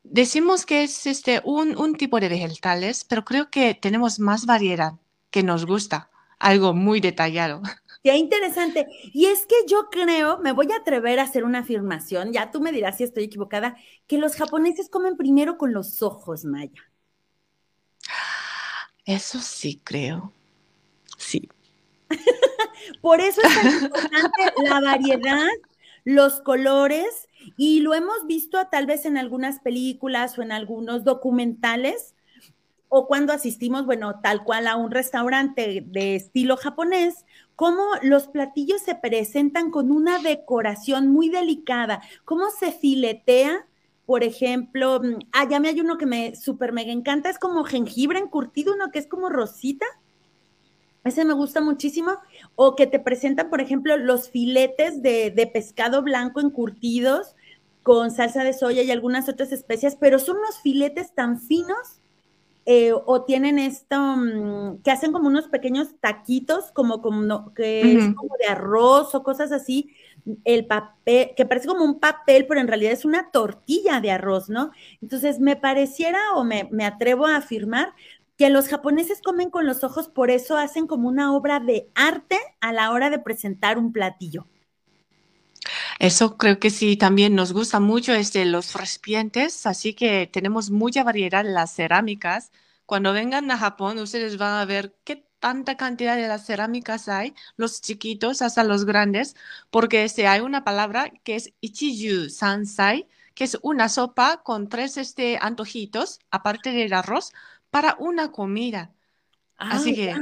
decimos 0.04 0.66
que 0.66 0.84
es 0.84 1.06
este, 1.06 1.42
un, 1.44 1.78
un 1.78 1.96
tipo 1.96 2.20
de 2.20 2.30
vegetales, 2.30 3.06
pero 3.06 3.26
creo 3.26 3.50
que 3.50 3.74
tenemos 3.74 4.20
más 4.20 4.46
variedad 4.46 4.94
que 5.32 5.44
nos 5.44 5.66
gusta, 5.66 6.10
algo 6.40 6.74
muy 6.74 7.00
detallado. 7.00 7.62
Qué 8.04 8.16
interesante. 8.16 8.88
Y 9.14 9.26
es 9.26 9.46
que 9.46 9.56
yo 9.68 9.90
creo, 9.92 10.40
me 10.40 10.54
voy 10.54 10.72
a 10.72 10.78
atrever 10.78 11.20
a 11.20 11.24
hacer 11.24 11.44
una 11.44 11.60
afirmación, 11.60 12.32
ya 12.32 12.50
tú 12.50 12.62
me 12.62 12.72
dirás 12.72 12.98
si 12.98 13.04
estoy 13.04 13.26
equivocada, 13.26 13.76
que 14.08 14.18
los 14.18 14.36
japoneses 14.36 14.90
comen 14.90 15.18
primero 15.18 15.58
con 15.58 15.74
los 15.74 16.02
ojos, 16.02 16.46
Maya. 16.46 16.82
Eso 19.06 19.40
sí 19.40 19.82
creo. 19.84 20.32
Sí. 21.18 21.50
Por 23.02 23.20
eso 23.20 23.42
es 23.42 23.54
tan 23.54 23.84
importante 23.84 24.54
la 24.64 24.80
variedad, 24.82 25.50
los 26.10 26.42
colores, 26.42 27.28
y 27.56 27.82
lo 27.82 27.94
hemos 27.94 28.26
visto 28.26 28.58
tal 28.72 28.88
vez 28.88 29.06
en 29.06 29.16
algunas 29.16 29.60
películas 29.60 30.38
o 30.38 30.42
en 30.42 30.52
algunos 30.52 31.04
documentales, 31.04 32.16
o 32.88 33.06
cuando 33.06 33.32
asistimos, 33.32 33.86
bueno, 33.86 34.20
tal 34.20 34.44
cual 34.44 34.66
a 34.66 34.76
un 34.76 34.90
restaurante 34.90 35.84
de 35.86 36.16
estilo 36.16 36.58
japonés, 36.58 37.26
cómo 37.56 37.84
los 38.02 38.28
platillos 38.28 38.82
se 38.82 38.96
presentan 38.96 39.70
con 39.70 39.92
una 39.92 40.18
decoración 40.18 41.10
muy 41.10 41.30
delicada, 41.30 42.02
cómo 42.26 42.50
se 42.50 42.72
filetea, 42.72 43.68
por 44.08 44.24
ejemplo, 44.24 45.00
mm, 45.04 45.20
ah, 45.34 45.48
ya 45.48 45.60
me 45.60 45.70
hay 45.70 45.80
uno 45.80 46.00
que 46.00 46.08
me 46.08 46.36
súper 46.36 46.74
mega 46.74 46.92
encanta, 46.92 47.30
es 47.30 47.38
como 47.38 47.64
jengibre 47.64 48.18
encurtido, 48.18 48.74
uno 48.74 48.90
que 48.92 48.98
es 48.98 49.06
como 49.06 49.30
rosita. 49.30 49.86
Ese 51.04 51.26
me 51.26 51.34
gusta 51.34 51.62
muchísimo. 51.62 52.12
O 52.56 52.76
que 52.76 52.88
te 52.88 53.00
presentan, 53.00 53.50
por 53.50 53.62
ejemplo, 53.62 53.98
los 53.98 54.30
filetes 54.30 55.02
de, 55.02 55.32
de 55.32 55.48
pescado 55.48 56.02
blanco 56.02 56.40
encurtidos 56.40 57.36
con 57.84 58.12
salsa 58.12 58.44
de 58.44 58.54
soya 58.54 58.84
y 58.84 58.92
algunas 58.92 59.30
otras 59.30 59.52
especias, 59.52 59.96
pero 59.96 60.20
son 60.20 60.38
unos 60.38 60.60
filetes 60.62 61.14
tan 61.14 61.40
finos 61.40 62.00
eh, 62.72 62.92
o 62.94 63.24
tienen 63.24 63.58
esto 63.58 63.98
mm, 64.00 64.84
que 64.84 64.92
hacen 64.92 65.12
como 65.12 65.28
unos 65.28 65.48
pequeños 65.48 65.96
taquitos, 66.00 66.72
como, 66.72 67.02
como 67.02 67.52
que 67.56 67.96
es 67.98 68.14
como 68.14 68.36
de 68.40 68.46
arroz 68.46 69.16
o 69.16 69.24
cosas 69.24 69.52
así, 69.52 69.90
el 70.44 70.68
papel, 70.68 71.32
que 71.36 71.48
parece 71.48 71.68
como 71.68 71.84
un 71.84 72.00
papel, 72.00 72.46
pero 72.48 72.60
en 72.60 72.68
realidad 72.68 72.92
es 72.92 73.06
una 73.06 73.32
tortilla 73.32 74.02
de 74.02 74.12
arroz, 74.12 74.50
¿no? 74.50 74.70
Entonces, 75.02 75.40
me 75.40 75.56
pareciera 75.56 76.20
o 76.36 76.44
me, 76.44 76.68
me 76.72 76.86
atrevo 76.86 77.26
a 77.26 77.38
afirmar 77.38 77.94
que 78.40 78.50
los 78.50 78.70
japoneses 78.70 79.22
comen 79.22 79.50
con 79.50 79.68
los 79.68 79.84
ojos, 79.84 80.08
por 80.08 80.32
eso 80.32 80.56
hacen 80.56 80.88
como 80.88 81.10
una 81.10 81.36
obra 81.36 81.60
de 81.60 81.90
arte 81.94 82.40
a 82.62 82.72
la 82.72 82.92
hora 82.92 83.10
de 83.10 83.20
presentar 83.20 83.78
un 83.78 83.92
platillo. 83.92 84.48
Eso 86.00 86.38
creo 86.38 86.58
que 86.58 86.70
sí, 86.70 86.96
también 86.96 87.36
nos 87.36 87.52
gusta 87.52 87.82
mucho 87.82 88.14
este, 88.14 88.46
los 88.46 88.76
recipientes, 88.76 89.66
así 89.66 89.94
que 89.94 90.26
tenemos 90.32 90.70
mucha 90.70 91.04
variedad 91.04 91.46
en 91.46 91.54
las 91.54 91.76
cerámicas. 91.76 92.54
Cuando 92.86 93.12
vengan 93.12 93.52
a 93.52 93.58
Japón, 93.58 94.00
ustedes 94.00 94.38
van 94.38 94.54
a 94.54 94.64
ver 94.64 94.96
qué 95.04 95.28
tanta 95.42 95.76
cantidad 95.76 96.16
de 96.16 96.30
las 96.30 96.46
cerámicas 96.46 97.10
hay, 97.10 97.36
los 97.58 97.82
chiquitos 97.82 98.42
hasta 98.42 98.64
los 98.64 98.86
grandes, 98.86 99.36
porque 99.70 100.06
este, 100.06 100.28
hay 100.28 100.40
una 100.40 100.64
palabra 100.64 101.12
que 101.26 101.36
es 101.36 101.52
ichiju 101.60 102.30
sansai, 102.30 103.06
que 103.36 103.44
es 103.44 103.58
una 103.64 103.90
sopa 103.90 104.44
con 104.44 104.70
tres 104.70 104.96
este, 104.96 105.38
antojitos, 105.42 106.20
aparte 106.32 106.72
del 106.72 106.94
arroz, 106.94 107.34
para 107.70 107.96
una 108.00 108.32
comida. 108.32 108.94
Así 109.58 109.94
que 109.94 110.16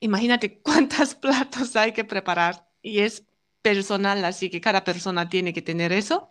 imagínate 0.00 0.58
cuántos 0.62 1.14
platos 1.14 1.76
hay 1.76 1.92
que 1.92 2.04
preparar 2.04 2.68
y 2.82 3.00
es 3.00 3.24
personal, 3.62 4.24
así 4.24 4.50
que 4.50 4.60
cada 4.60 4.84
persona 4.84 5.28
tiene 5.28 5.52
que 5.52 5.62
tener 5.62 5.92
eso. 5.92 6.28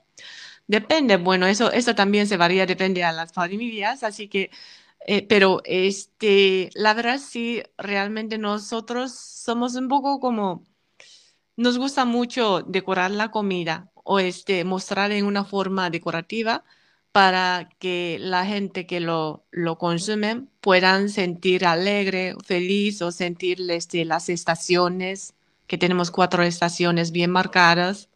Depende, 0.68 1.18
bueno, 1.18 1.48
eso, 1.48 1.72
eso 1.72 1.96
también 1.96 2.28
se 2.28 2.38
varía, 2.38 2.66
depende 2.66 3.04
a 3.04 3.14
las 3.14 3.32
familias, 3.32 4.04
así 4.04 4.28
que, 4.28 4.52
eh, 5.06 5.22
pero 5.28 5.62
este, 5.66 6.70
la 6.74 6.94
verdad 6.94 7.20
sí, 7.20 7.64
realmente 7.78 8.38
nosotros 8.38 9.14
somos 9.14 9.76
un 9.76 9.88
poco 9.88 10.20
como, 10.20 10.66
nos 11.56 11.78
gusta 11.78 12.06
mucho 12.06 12.62
decorar 12.62 13.12
la 13.12 13.32
comida 13.32 13.92
o 14.04 14.20
este, 14.20 14.64
mostrar 14.66 15.12
en 15.12 15.26
una 15.26 15.46
forma 15.46 15.90
decorativa 15.90 16.64
para 17.18 17.68
que 17.80 18.18
la 18.20 18.46
gente 18.46 18.86
que 18.86 19.00
lo, 19.00 19.44
lo 19.50 19.80
consume 19.80 20.46
puedan 20.62 21.10
sentir 21.10 21.66
alegre, 21.66 22.36
feliz 22.46 23.02
o 23.02 23.12
sentir 23.12 23.60
las 23.60 24.30
estaciones 24.30 25.34
que 25.66 25.80
tenemos 25.80 26.12
cuatro 26.12 26.44
estaciones 26.44 27.12
bien 27.12 27.32
marcadas. 27.32 28.08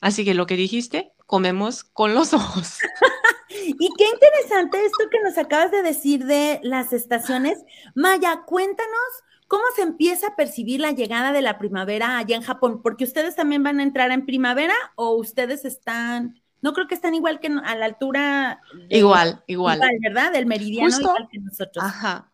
Así 0.00 0.24
que 0.24 0.34
lo 0.34 0.46
que 0.46 0.56
dijiste, 0.56 1.12
comemos 1.26 1.84
con 1.84 2.12
los 2.12 2.34
ojos. 2.34 2.80
y 3.48 3.88
qué 3.96 4.04
interesante 4.12 4.84
esto 4.84 5.08
que 5.08 5.20
nos 5.22 5.38
acabas 5.38 5.70
de 5.70 5.82
decir 5.82 6.24
de 6.24 6.58
las 6.64 6.92
estaciones. 6.92 7.64
Maya, 7.94 8.42
cuéntanos 8.44 9.12
cómo 9.46 9.62
se 9.76 9.82
empieza 9.82 10.26
a 10.26 10.34
percibir 10.34 10.80
la 10.80 10.90
llegada 10.90 11.30
de 11.30 11.42
la 11.42 11.56
primavera 11.56 12.18
allá 12.18 12.34
en 12.34 12.42
Japón, 12.42 12.82
porque 12.82 13.04
ustedes 13.04 13.36
también 13.36 13.62
van 13.62 13.78
a 13.78 13.84
entrar 13.84 14.10
en 14.10 14.26
primavera 14.26 14.74
o 14.96 15.14
ustedes 15.14 15.64
están, 15.64 16.41
no 16.62 16.72
creo 16.72 16.86
que 16.86 16.94
están 16.94 17.14
igual 17.14 17.40
que 17.40 17.48
a 17.48 17.74
la 17.74 17.84
altura. 17.84 18.60
igual, 18.88 19.42
igual. 19.46 19.80
¿verdad? 20.00 20.32
Del 20.32 20.46
meridiano 20.46 20.96
igual 20.98 21.28
que 21.30 21.38
nosotros. 21.38 21.84
Ajá. 21.84 22.32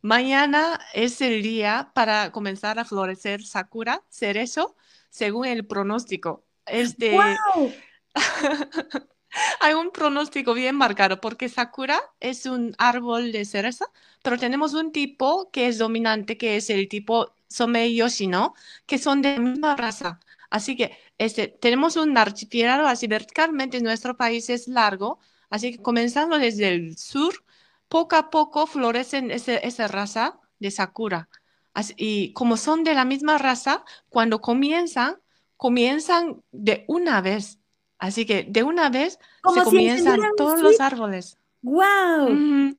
Mañana 0.00 0.80
es 0.94 1.20
el 1.20 1.42
día 1.42 1.90
para 1.92 2.30
comenzar 2.30 2.78
a 2.78 2.84
florecer 2.84 3.42
sakura, 3.42 4.02
cerezo, 4.08 4.76
según 5.10 5.46
el 5.46 5.66
pronóstico. 5.66 6.44
Este, 6.64 7.18
Hay 9.60 9.74
un 9.74 9.90
pronóstico 9.90 10.54
bien 10.54 10.76
marcado 10.76 11.20
porque 11.20 11.48
sakura 11.48 12.00
es 12.20 12.46
un 12.46 12.74
árbol 12.78 13.32
de 13.32 13.44
cereza, 13.44 13.86
pero 14.22 14.38
tenemos 14.38 14.74
un 14.74 14.92
tipo 14.92 15.50
que 15.50 15.66
es 15.66 15.78
dominante, 15.78 16.38
que 16.38 16.56
es 16.56 16.70
el 16.70 16.88
tipo 16.88 17.34
Sommei 17.48 17.96
Yoshino, 17.96 18.54
que 18.86 18.98
son 18.98 19.22
de 19.22 19.34
la 19.34 19.40
misma 19.40 19.76
raza. 19.76 20.20
Así 20.50 20.76
que 20.76 20.96
este, 21.18 21.48
tenemos 21.48 21.96
un 21.96 22.16
archipiélago, 22.16 22.86
así 22.86 23.06
verticalmente 23.06 23.80
nuestro 23.80 24.16
país 24.16 24.50
es 24.50 24.68
largo, 24.68 25.18
así 25.50 25.72
que 25.72 25.82
comenzando 25.82 26.38
desde 26.38 26.68
el 26.68 26.98
sur 26.98 27.34
poco 27.88 28.16
a 28.16 28.30
poco 28.30 28.66
florecen 28.66 29.30
esa 29.30 29.88
raza 29.88 30.38
de 30.58 30.70
sakura. 30.70 31.28
y 31.96 32.32
como 32.32 32.56
son 32.56 32.84
de 32.84 32.94
la 32.94 33.04
misma 33.04 33.38
raza, 33.38 33.84
cuando 34.08 34.40
comienzan, 34.40 35.16
comienzan 35.56 36.42
de 36.52 36.84
una 36.88 37.20
vez. 37.20 37.58
Así 37.98 38.26
que 38.26 38.44
de 38.48 38.62
una 38.62 38.90
vez 38.90 39.18
se 39.54 39.62
comienzan 39.62 40.20
todos 40.36 40.60
los 40.60 40.80
árboles. 40.80 41.38
¡Wow! 41.62 42.76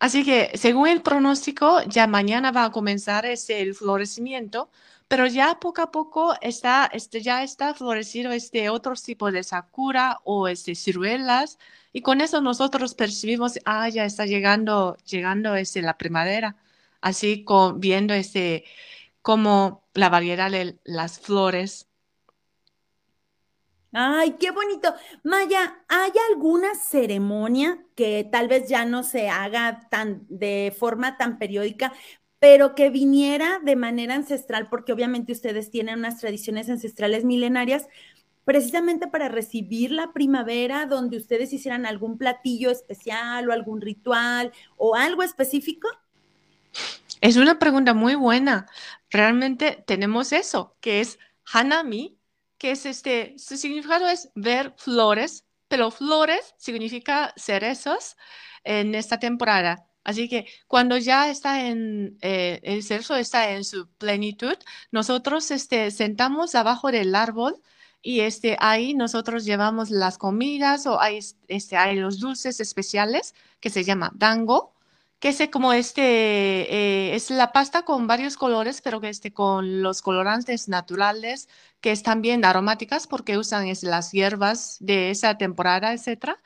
Así 0.00 0.24
que 0.24 0.52
según 0.54 0.88
el 0.88 1.02
pronóstico, 1.02 1.82
ya 1.82 2.06
mañana 2.06 2.52
va 2.52 2.64
a 2.64 2.70
comenzar 2.70 3.26
ese, 3.26 3.60
el 3.60 3.74
florecimiento, 3.74 4.70
pero 5.08 5.26
ya 5.26 5.58
poco 5.58 5.82
a 5.82 5.90
poco 5.90 6.34
está, 6.42 6.90
este, 6.92 7.22
ya 7.22 7.42
está 7.42 7.74
florecido 7.74 8.30
este 8.32 8.68
otro 8.68 8.94
tipo 8.94 9.32
de 9.32 9.42
sakura 9.42 10.20
o 10.24 10.48
este, 10.48 10.74
ciruelas 10.74 11.58
y 11.92 12.02
con 12.02 12.20
eso 12.20 12.40
nosotros 12.42 12.94
percibimos, 12.94 13.58
ah, 13.64 13.88
ya 13.88 14.04
está 14.04 14.26
llegando, 14.26 14.96
llegando 15.06 15.56
este, 15.56 15.82
la 15.82 15.96
primavera, 15.98 16.56
así 17.00 17.44
con, 17.44 17.80
viendo 17.80 18.12
este, 18.14 18.64
como 19.22 19.82
la 19.94 20.10
variedad 20.10 20.50
de 20.50 20.78
las 20.84 21.18
flores. 21.18 21.86
Ay, 23.92 24.36
qué 24.38 24.50
bonito. 24.50 24.94
Maya, 25.22 25.82
¿hay 25.88 26.12
alguna 26.30 26.74
ceremonia 26.74 27.82
que 27.94 28.28
tal 28.30 28.46
vez 28.46 28.68
ya 28.68 28.84
no 28.84 29.02
se 29.02 29.30
haga 29.30 29.88
tan 29.90 30.26
de 30.28 30.74
forma 30.78 31.16
tan 31.16 31.38
periódica, 31.38 31.94
pero 32.38 32.74
que 32.74 32.90
viniera 32.90 33.60
de 33.62 33.76
manera 33.76 34.14
ancestral, 34.14 34.68
porque 34.68 34.92
obviamente 34.92 35.32
ustedes 35.32 35.70
tienen 35.70 35.98
unas 35.98 36.18
tradiciones 36.20 36.68
ancestrales 36.70 37.24
milenarias, 37.24 37.88
precisamente 38.44 39.08
para 39.08 39.28
recibir 39.28 39.90
la 39.90 40.12
primavera, 40.12 40.86
donde 40.86 41.18
ustedes 41.18 41.52
hicieran 41.52 41.84
algún 41.84 42.16
platillo 42.16 42.70
especial 42.70 43.48
o 43.48 43.52
algún 43.52 43.80
ritual 43.80 44.52
o 44.76 44.94
algo 44.94 45.22
específico? 45.22 45.88
Es 47.20 47.36
una 47.36 47.58
pregunta 47.58 47.92
muy 47.92 48.14
buena. 48.14 48.66
Realmente 49.10 49.84
tenemos 49.86 50.32
eso, 50.32 50.76
que 50.80 51.00
es 51.00 51.18
hanami, 51.52 52.18
que 52.56 52.70
es 52.70 52.86
este, 52.86 53.34
su 53.38 53.56
significado 53.56 54.08
es 54.08 54.30
ver 54.34 54.72
flores, 54.76 55.44
pero 55.68 55.90
flores 55.90 56.54
significa 56.56 57.34
cerezos 57.36 58.16
en 58.64 58.94
esta 58.94 59.18
temporada. 59.18 59.87
Así 60.08 60.26
que 60.26 60.46
cuando 60.68 60.96
ya 60.96 61.28
está 61.28 61.66
en, 61.66 62.16
eh, 62.22 62.60
el 62.62 62.82
cerezo 62.82 63.14
está 63.14 63.50
en 63.50 63.62
su 63.62 63.88
plenitud, 63.98 64.56
nosotros 64.90 65.50
este, 65.50 65.90
sentamos 65.90 66.54
abajo 66.54 66.90
del 66.90 67.14
árbol 67.14 67.60
y 68.00 68.20
este, 68.20 68.56
ahí 68.58 68.94
nosotros 68.94 69.44
llevamos 69.44 69.90
las 69.90 70.16
comidas 70.16 70.86
o 70.86 70.98
hay, 70.98 71.18
este, 71.48 71.94
los 71.96 72.20
dulces 72.20 72.58
especiales 72.58 73.34
que 73.60 73.68
se 73.68 73.84
llama 73.84 74.10
dango, 74.14 74.72
que 75.20 75.28
es 75.28 75.42
como 75.50 75.74
este, 75.74 76.00
eh, 76.02 77.14
es 77.14 77.28
la 77.30 77.52
pasta 77.52 77.82
con 77.82 78.06
varios 78.06 78.38
colores, 78.38 78.80
pero 78.80 79.02
que 79.02 79.10
este, 79.10 79.34
con 79.34 79.82
los 79.82 80.00
colorantes 80.00 80.68
naturales, 80.68 81.50
que 81.82 81.92
están 81.92 82.22
bien 82.22 82.46
aromáticas 82.46 83.06
porque 83.06 83.36
usan 83.36 83.66
es, 83.66 83.82
las 83.82 84.12
hierbas 84.12 84.78
de 84.80 85.10
esa 85.10 85.36
temporada, 85.36 85.92
etc. 85.92 86.38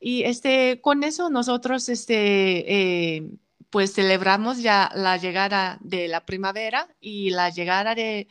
Y 0.00 0.24
este, 0.24 0.80
con 0.80 1.04
eso 1.04 1.30
nosotros 1.30 1.88
este, 1.88 3.16
eh, 3.16 3.30
pues 3.70 3.94
celebramos 3.94 4.62
ya 4.62 4.90
la 4.94 5.16
llegada 5.16 5.78
de 5.80 6.08
la 6.08 6.24
primavera 6.24 6.88
y 7.00 7.30
la 7.30 7.50
llegada 7.50 7.94
de 7.94 8.28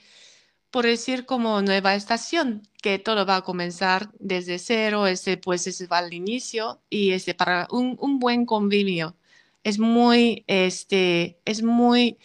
por 0.76 0.86
decir 0.86 1.26
como 1.26 1.62
nueva 1.62 1.96
estación, 1.96 2.68
que 2.82 3.00
todo 3.00 3.26
va 3.26 3.38
a 3.38 3.44
comenzar 3.44 4.10
desde 4.20 4.60
cero, 4.60 5.08
ese 5.08 5.38
pues 5.38 5.66
ese 5.68 5.88
va 5.88 6.00
al 6.00 6.14
inicio 6.14 6.82
y 6.90 7.12
ese 7.12 7.34
para 7.34 7.68
un, 7.72 7.96
un 8.00 8.20
buen 8.20 8.46
convivio. 8.46 9.16
Es 9.64 9.80
muy, 9.80 10.44
este, 10.48 11.40
es 11.46 11.64
muy 11.64 12.18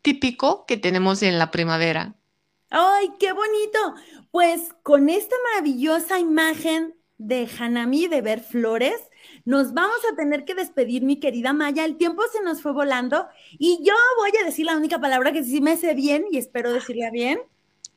típico 0.00 0.64
que 0.66 0.76
tenemos 0.76 1.22
en 1.22 1.38
la 1.38 1.50
primavera. 1.50 2.14
¡Ay, 2.70 3.10
qué 3.18 3.32
bonito! 3.32 3.94
Pues 4.30 4.72
con 4.82 5.08
esta 5.08 5.34
maravillosa 5.52 6.18
imagen 6.18 6.94
de 7.26 7.48
Hanami 7.58 8.08
de 8.08 8.20
ver 8.20 8.40
flores, 8.40 9.00
nos 9.44 9.72
vamos 9.72 9.98
a 10.10 10.16
tener 10.16 10.44
que 10.44 10.54
despedir, 10.54 11.02
mi 11.02 11.20
querida 11.20 11.52
Maya. 11.52 11.84
El 11.84 11.96
tiempo 11.96 12.22
se 12.32 12.42
nos 12.42 12.62
fue 12.62 12.72
volando 12.72 13.28
y 13.52 13.78
yo 13.82 13.94
voy 14.18 14.32
a 14.40 14.44
decir 14.44 14.66
la 14.66 14.76
única 14.76 15.00
palabra 15.00 15.32
que 15.32 15.44
sí 15.44 15.60
me 15.60 15.76
sé 15.76 15.94
bien 15.94 16.24
y 16.30 16.38
espero 16.38 16.72
decirla 16.72 17.10
bien 17.10 17.40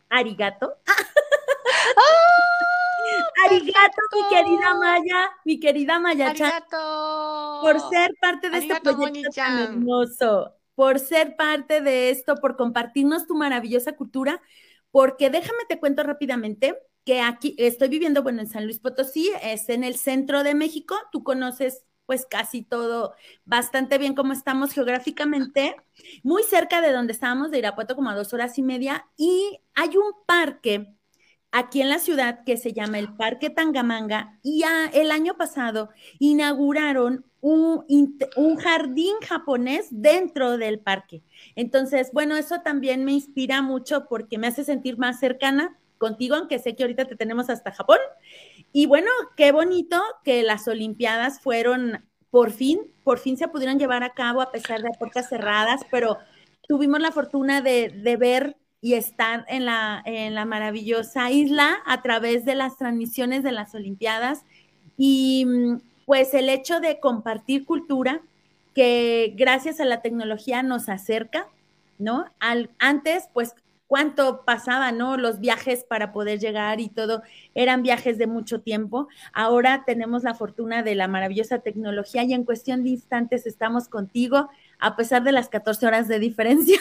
arigato. 0.09 0.75
arigato, 3.45 4.01
mi 4.13 4.35
querida 4.35 4.73
Maya, 4.75 5.31
mi 5.43 5.59
querida 5.59 5.99
Maya 5.99 6.29
arigato. 6.29 7.59
por 7.61 7.79
ser 7.89 8.15
parte 8.19 8.49
de 8.49 8.57
este 8.57 8.81
proyecto 8.81 9.29
tan 9.35 9.59
hermoso. 9.59 10.55
por 10.75 10.99
ser 10.99 11.35
parte 11.35 11.81
de 11.81 12.09
esto, 12.09 12.35
por 12.35 12.57
compartirnos 12.57 13.27
tu 13.27 13.35
maravillosa 13.35 13.95
cultura, 13.95 14.41
porque 14.91 15.29
déjame 15.29 15.65
te 15.67 15.79
cuento 15.79 16.03
rápidamente 16.03 16.77
que 17.05 17.21
aquí 17.21 17.55
estoy 17.57 17.87
viviendo, 17.87 18.23
bueno, 18.23 18.41
en 18.41 18.47
San 18.47 18.65
Luis 18.65 18.79
Potosí, 18.79 19.31
es 19.43 19.69
en 19.69 19.83
el 19.83 19.95
centro 19.95 20.43
de 20.43 20.55
México, 20.55 20.95
tú 21.11 21.23
conoces 21.23 21.85
pues 22.05 22.25
casi 22.25 22.61
todo 22.61 23.13
bastante 23.45 23.97
bien 23.97 24.13
como 24.13 24.33
estamos 24.33 24.73
geográficamente, 24.73 25.75
muy 26.23 26.43
cerca 26.43 26.81
de 26.81 26.91
donde 26.91 27.13
estábamos, 27.13 27.51
de 27.51 27.59
Irapuato, 27.59 27.95
como 27.95 28.09
a 28.09 28.15
dos 28.15 28.33
horas 28.33 28.57
y 28.57 28.63
media, 28.63 29.07
y 29.17 29.59
hay 29.73 29.97
un 29.97 30.13
parque 30.25 30.95
aquí 31.51 31.81
en 31.81 31.89
la 31.89 31.99
ciudad 31.99 32.43
que 32.43 32.57
se 32.57 32.73
llama 32.73 32.99
el 32.99 33.15
Parque 33.15 33.49
Tangamanga, 33.49 34.39
y 34.43 34.63
el 34.93 35.11
año 35.11 35.35
pasado 35.37 35.89
inauguraron 36.19 37.25
un, 37.41 37.85
un, 38.35 38.57
jardín 38.57 39.13
japonés 39.21 39.87
dentro 39.91 40.57
del 40.57 40.79
parque. 40.79 41.21
Entonces, 41.55 42.09
bueno, 42.11 42.35
eso 42.35 42.61
también 42.61 43.05
me 43.05 43.13
inspira 43.13 43.61
mucho 43.61 44.07
porque 44.09 44.39
me 44.39 44.47
hace 44.47 44.63
sentir 44.63 44.97
más 44.97 45.19
cercana 45.19 45.77
contigo, 45.97 46.35
aunque 46.35 46.59
sé 46.59 46.75
que 46.75 46.83
ahorita 46.83 47.05
te 47.05 47.15
tenemos 47.15 47.49
hasta 47.49 47.71
Japón. 47.71 47.99
Y 48.71 48.85
bueno, 48.85 49.09
qué 49.35 49.51
bonito 49.51 50.01
que 50.23 50.43
las 50.43 50.67
Olimpiadas 50.67 51.39
fueron 51.39 52.05
por 52.29 52.51
fin, 52.51 52.79
por 53.03 53.19
fin 53.19 53.37
se 53.37 53.47
pudieron 53.47 53.79
llevar 53.79 54.03
a 54.03 54.13
cabo 54.13 54.41
a 54.41 54.51
pesar 54.51 54.81
de 54.81 54.89
puertas 54.99 55.29
cerradas, 55.29 55.81
pero 55.89 56.17
tuvimos 56.67 56.99
la 56.99 57.11
fortuna 57.11 57.61
de, 57.61 57.89
de 57.89 58.17
ver 58.17 58.57
y 58.81 58.93
estar 58.93 59.45
en 59.47 59.65
la, 59.65 60.03
en 60.05 60.35
la 60.35 60.45
maravillosa 60.45 61.31
isla 61.31 61.77
a 61.85 62.01
través 62.01 62.45
de 62.45 62.55
las 62.55 62.77
transmisiones 62.77 63.41
de 63.41 63.51
las 63.51 63.73
Olimpiadas. 63.73 64.43
Y 64.97 65.47
pues 66.05 66.33
el 66.33 66.49
hecho 66.49 66.79
de 66.79 66.99
compartir 66.99 67.65
cultura, 67.65 68.21
que 68.75 69.33
gracias 69.35 69.79
a 69.79 69.85
la 69.85 70.01
tecnología 70.01 70.61
nos 70.61 70.89
acerca, 70.89 71.47
¿no? 71.97 72.25
Al, 72.39 72.69
antes, 72.77 73.29
pues 73.33 73.55
cuánto 73.87 74.43
pasaba, 74.45 74.91
¿no? 74.91 75.17
Los 75.17 75.39
viajes 75.39 75.83
para 75.83 76.11
poder 76.11 76.39
llegar 76.39 76.79
y 76.79 76.89
todo, 76.89 77.23
eran 77.53 77.83
viajes 77.83 78.17
de 78.17 78.27
mucho 78.27 78.61
tiempo. 78.61 79.07
Ahora 79.33 79.83
tenemos 79.85 80.23
la 80.23 80.33
fortuna 80.33 80.83
de 80.83 80.95
la 80.95 81.07
maravillosa 81.07 81.59
tecnología 81.59 82.23
y 82.23 82.33
en 82.33 82.43
cuestión 82.43 82.83
de 82.83 82.89
instantes 82.89 83.45
estamos 83.45 83.87
contigo, 83.87 84.49
a 84.79 84.95
pesar 84.95 85.23
de 85.23 85.31
las 85.31 85.49
14 85.49 85.85
horas 85.87 86.07
de 86.07 86.19
diferencia. 86.19 86.79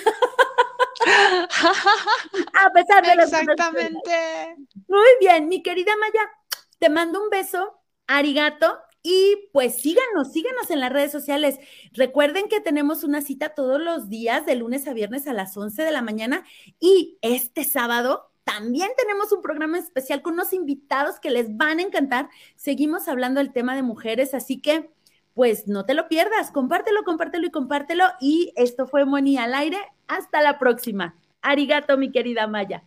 a 2.54 2.70
pesar 2.72 3.04
de 3.06 3.16
las 3.16 3.32
Exactamente. 3.32 4.56
Muy 4.88 5.08
bien, 5.20 5.48
mi 5.48 5.62
querida 5.62 5.92
Maya, 5.98 6.30
te 6.78 6.88
mando 6.88 7.22
un 7.22 7.30
beso, 7.30 7.80
arigato, 8.06 8.78
y 9.06 9.50
pues 9.52 9.82
síganos, 9.82 10.32
síganos 10.32 10.70
en 10.70 10.80
las 10.80 10.90
redes 10.90 11.12
sociales. 11.12 11.58
Recuerden 11.92 12.48
que 12.48 12.62
tenemos 12.62 13.04
una 13.04 13.20
cita 13.20 13.50
todos 13.50 13.78
los 13.78 14.08
días, 14.08 14.46
de 14.46 14.56
lunes 14.56 14.88
a 14.88 14.94
viernes 14.94 15.28
a 15.28 15.34
las 15.34 15.54
11 15.54 15.82
de 15.82 15.92
la 15.92 16.00
mañana. 16.00 16.42
Y 16.80 17.18
este 17.20 17.64
sábado 17.64 18.30
también 18.44 18.88
tenemos 18.96 19.30
un 19.30 19.42
programa 19.42 19.78
especial 19.78 20.22
con 20.22 20.32
unos 20.32 20.54
invitados 20.54 21.20
que 21.20 21.30
les 21.30 21.54
van 21.54 21.80
a 21.80 21.82
encantar. 21.82 22.30
Seguimos 22.56 23.06
hablando 23.06 23.40
del 23.40 23.52
tema 23.52 23.76
de 23.76 23.82
mujeres, 23.82 24.32
así 24.32 24.58
que 24.58 24.90
pues 25.34 25.68
no 25.68 25.84
te 25.84 25.92
lo 25.92 26.08
pierdas. 26.08 26.50
Compártelo, 26.50 27.04
compártelo 27.04 27.46
y 27.46 27.50
compártelo. 27.50 28.06
Y 28.22 28.54
esto 28.56 28.86
fue 28.86 29.04
Moni 29.04 29.36
al 29.36 29.52
aire. 29.52 29.78
Hasta 30.08 30.40
la 30.40 30.58
próxima. 30.58 31.14
Arigato, 31.42 31.98
mi 31.98 32.10
querida 32.10 32.46
Maya. 32.46 32.82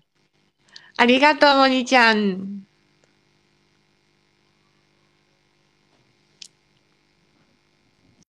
Arigato, 0.97 1.45
Moni-chan. 1.57 2.66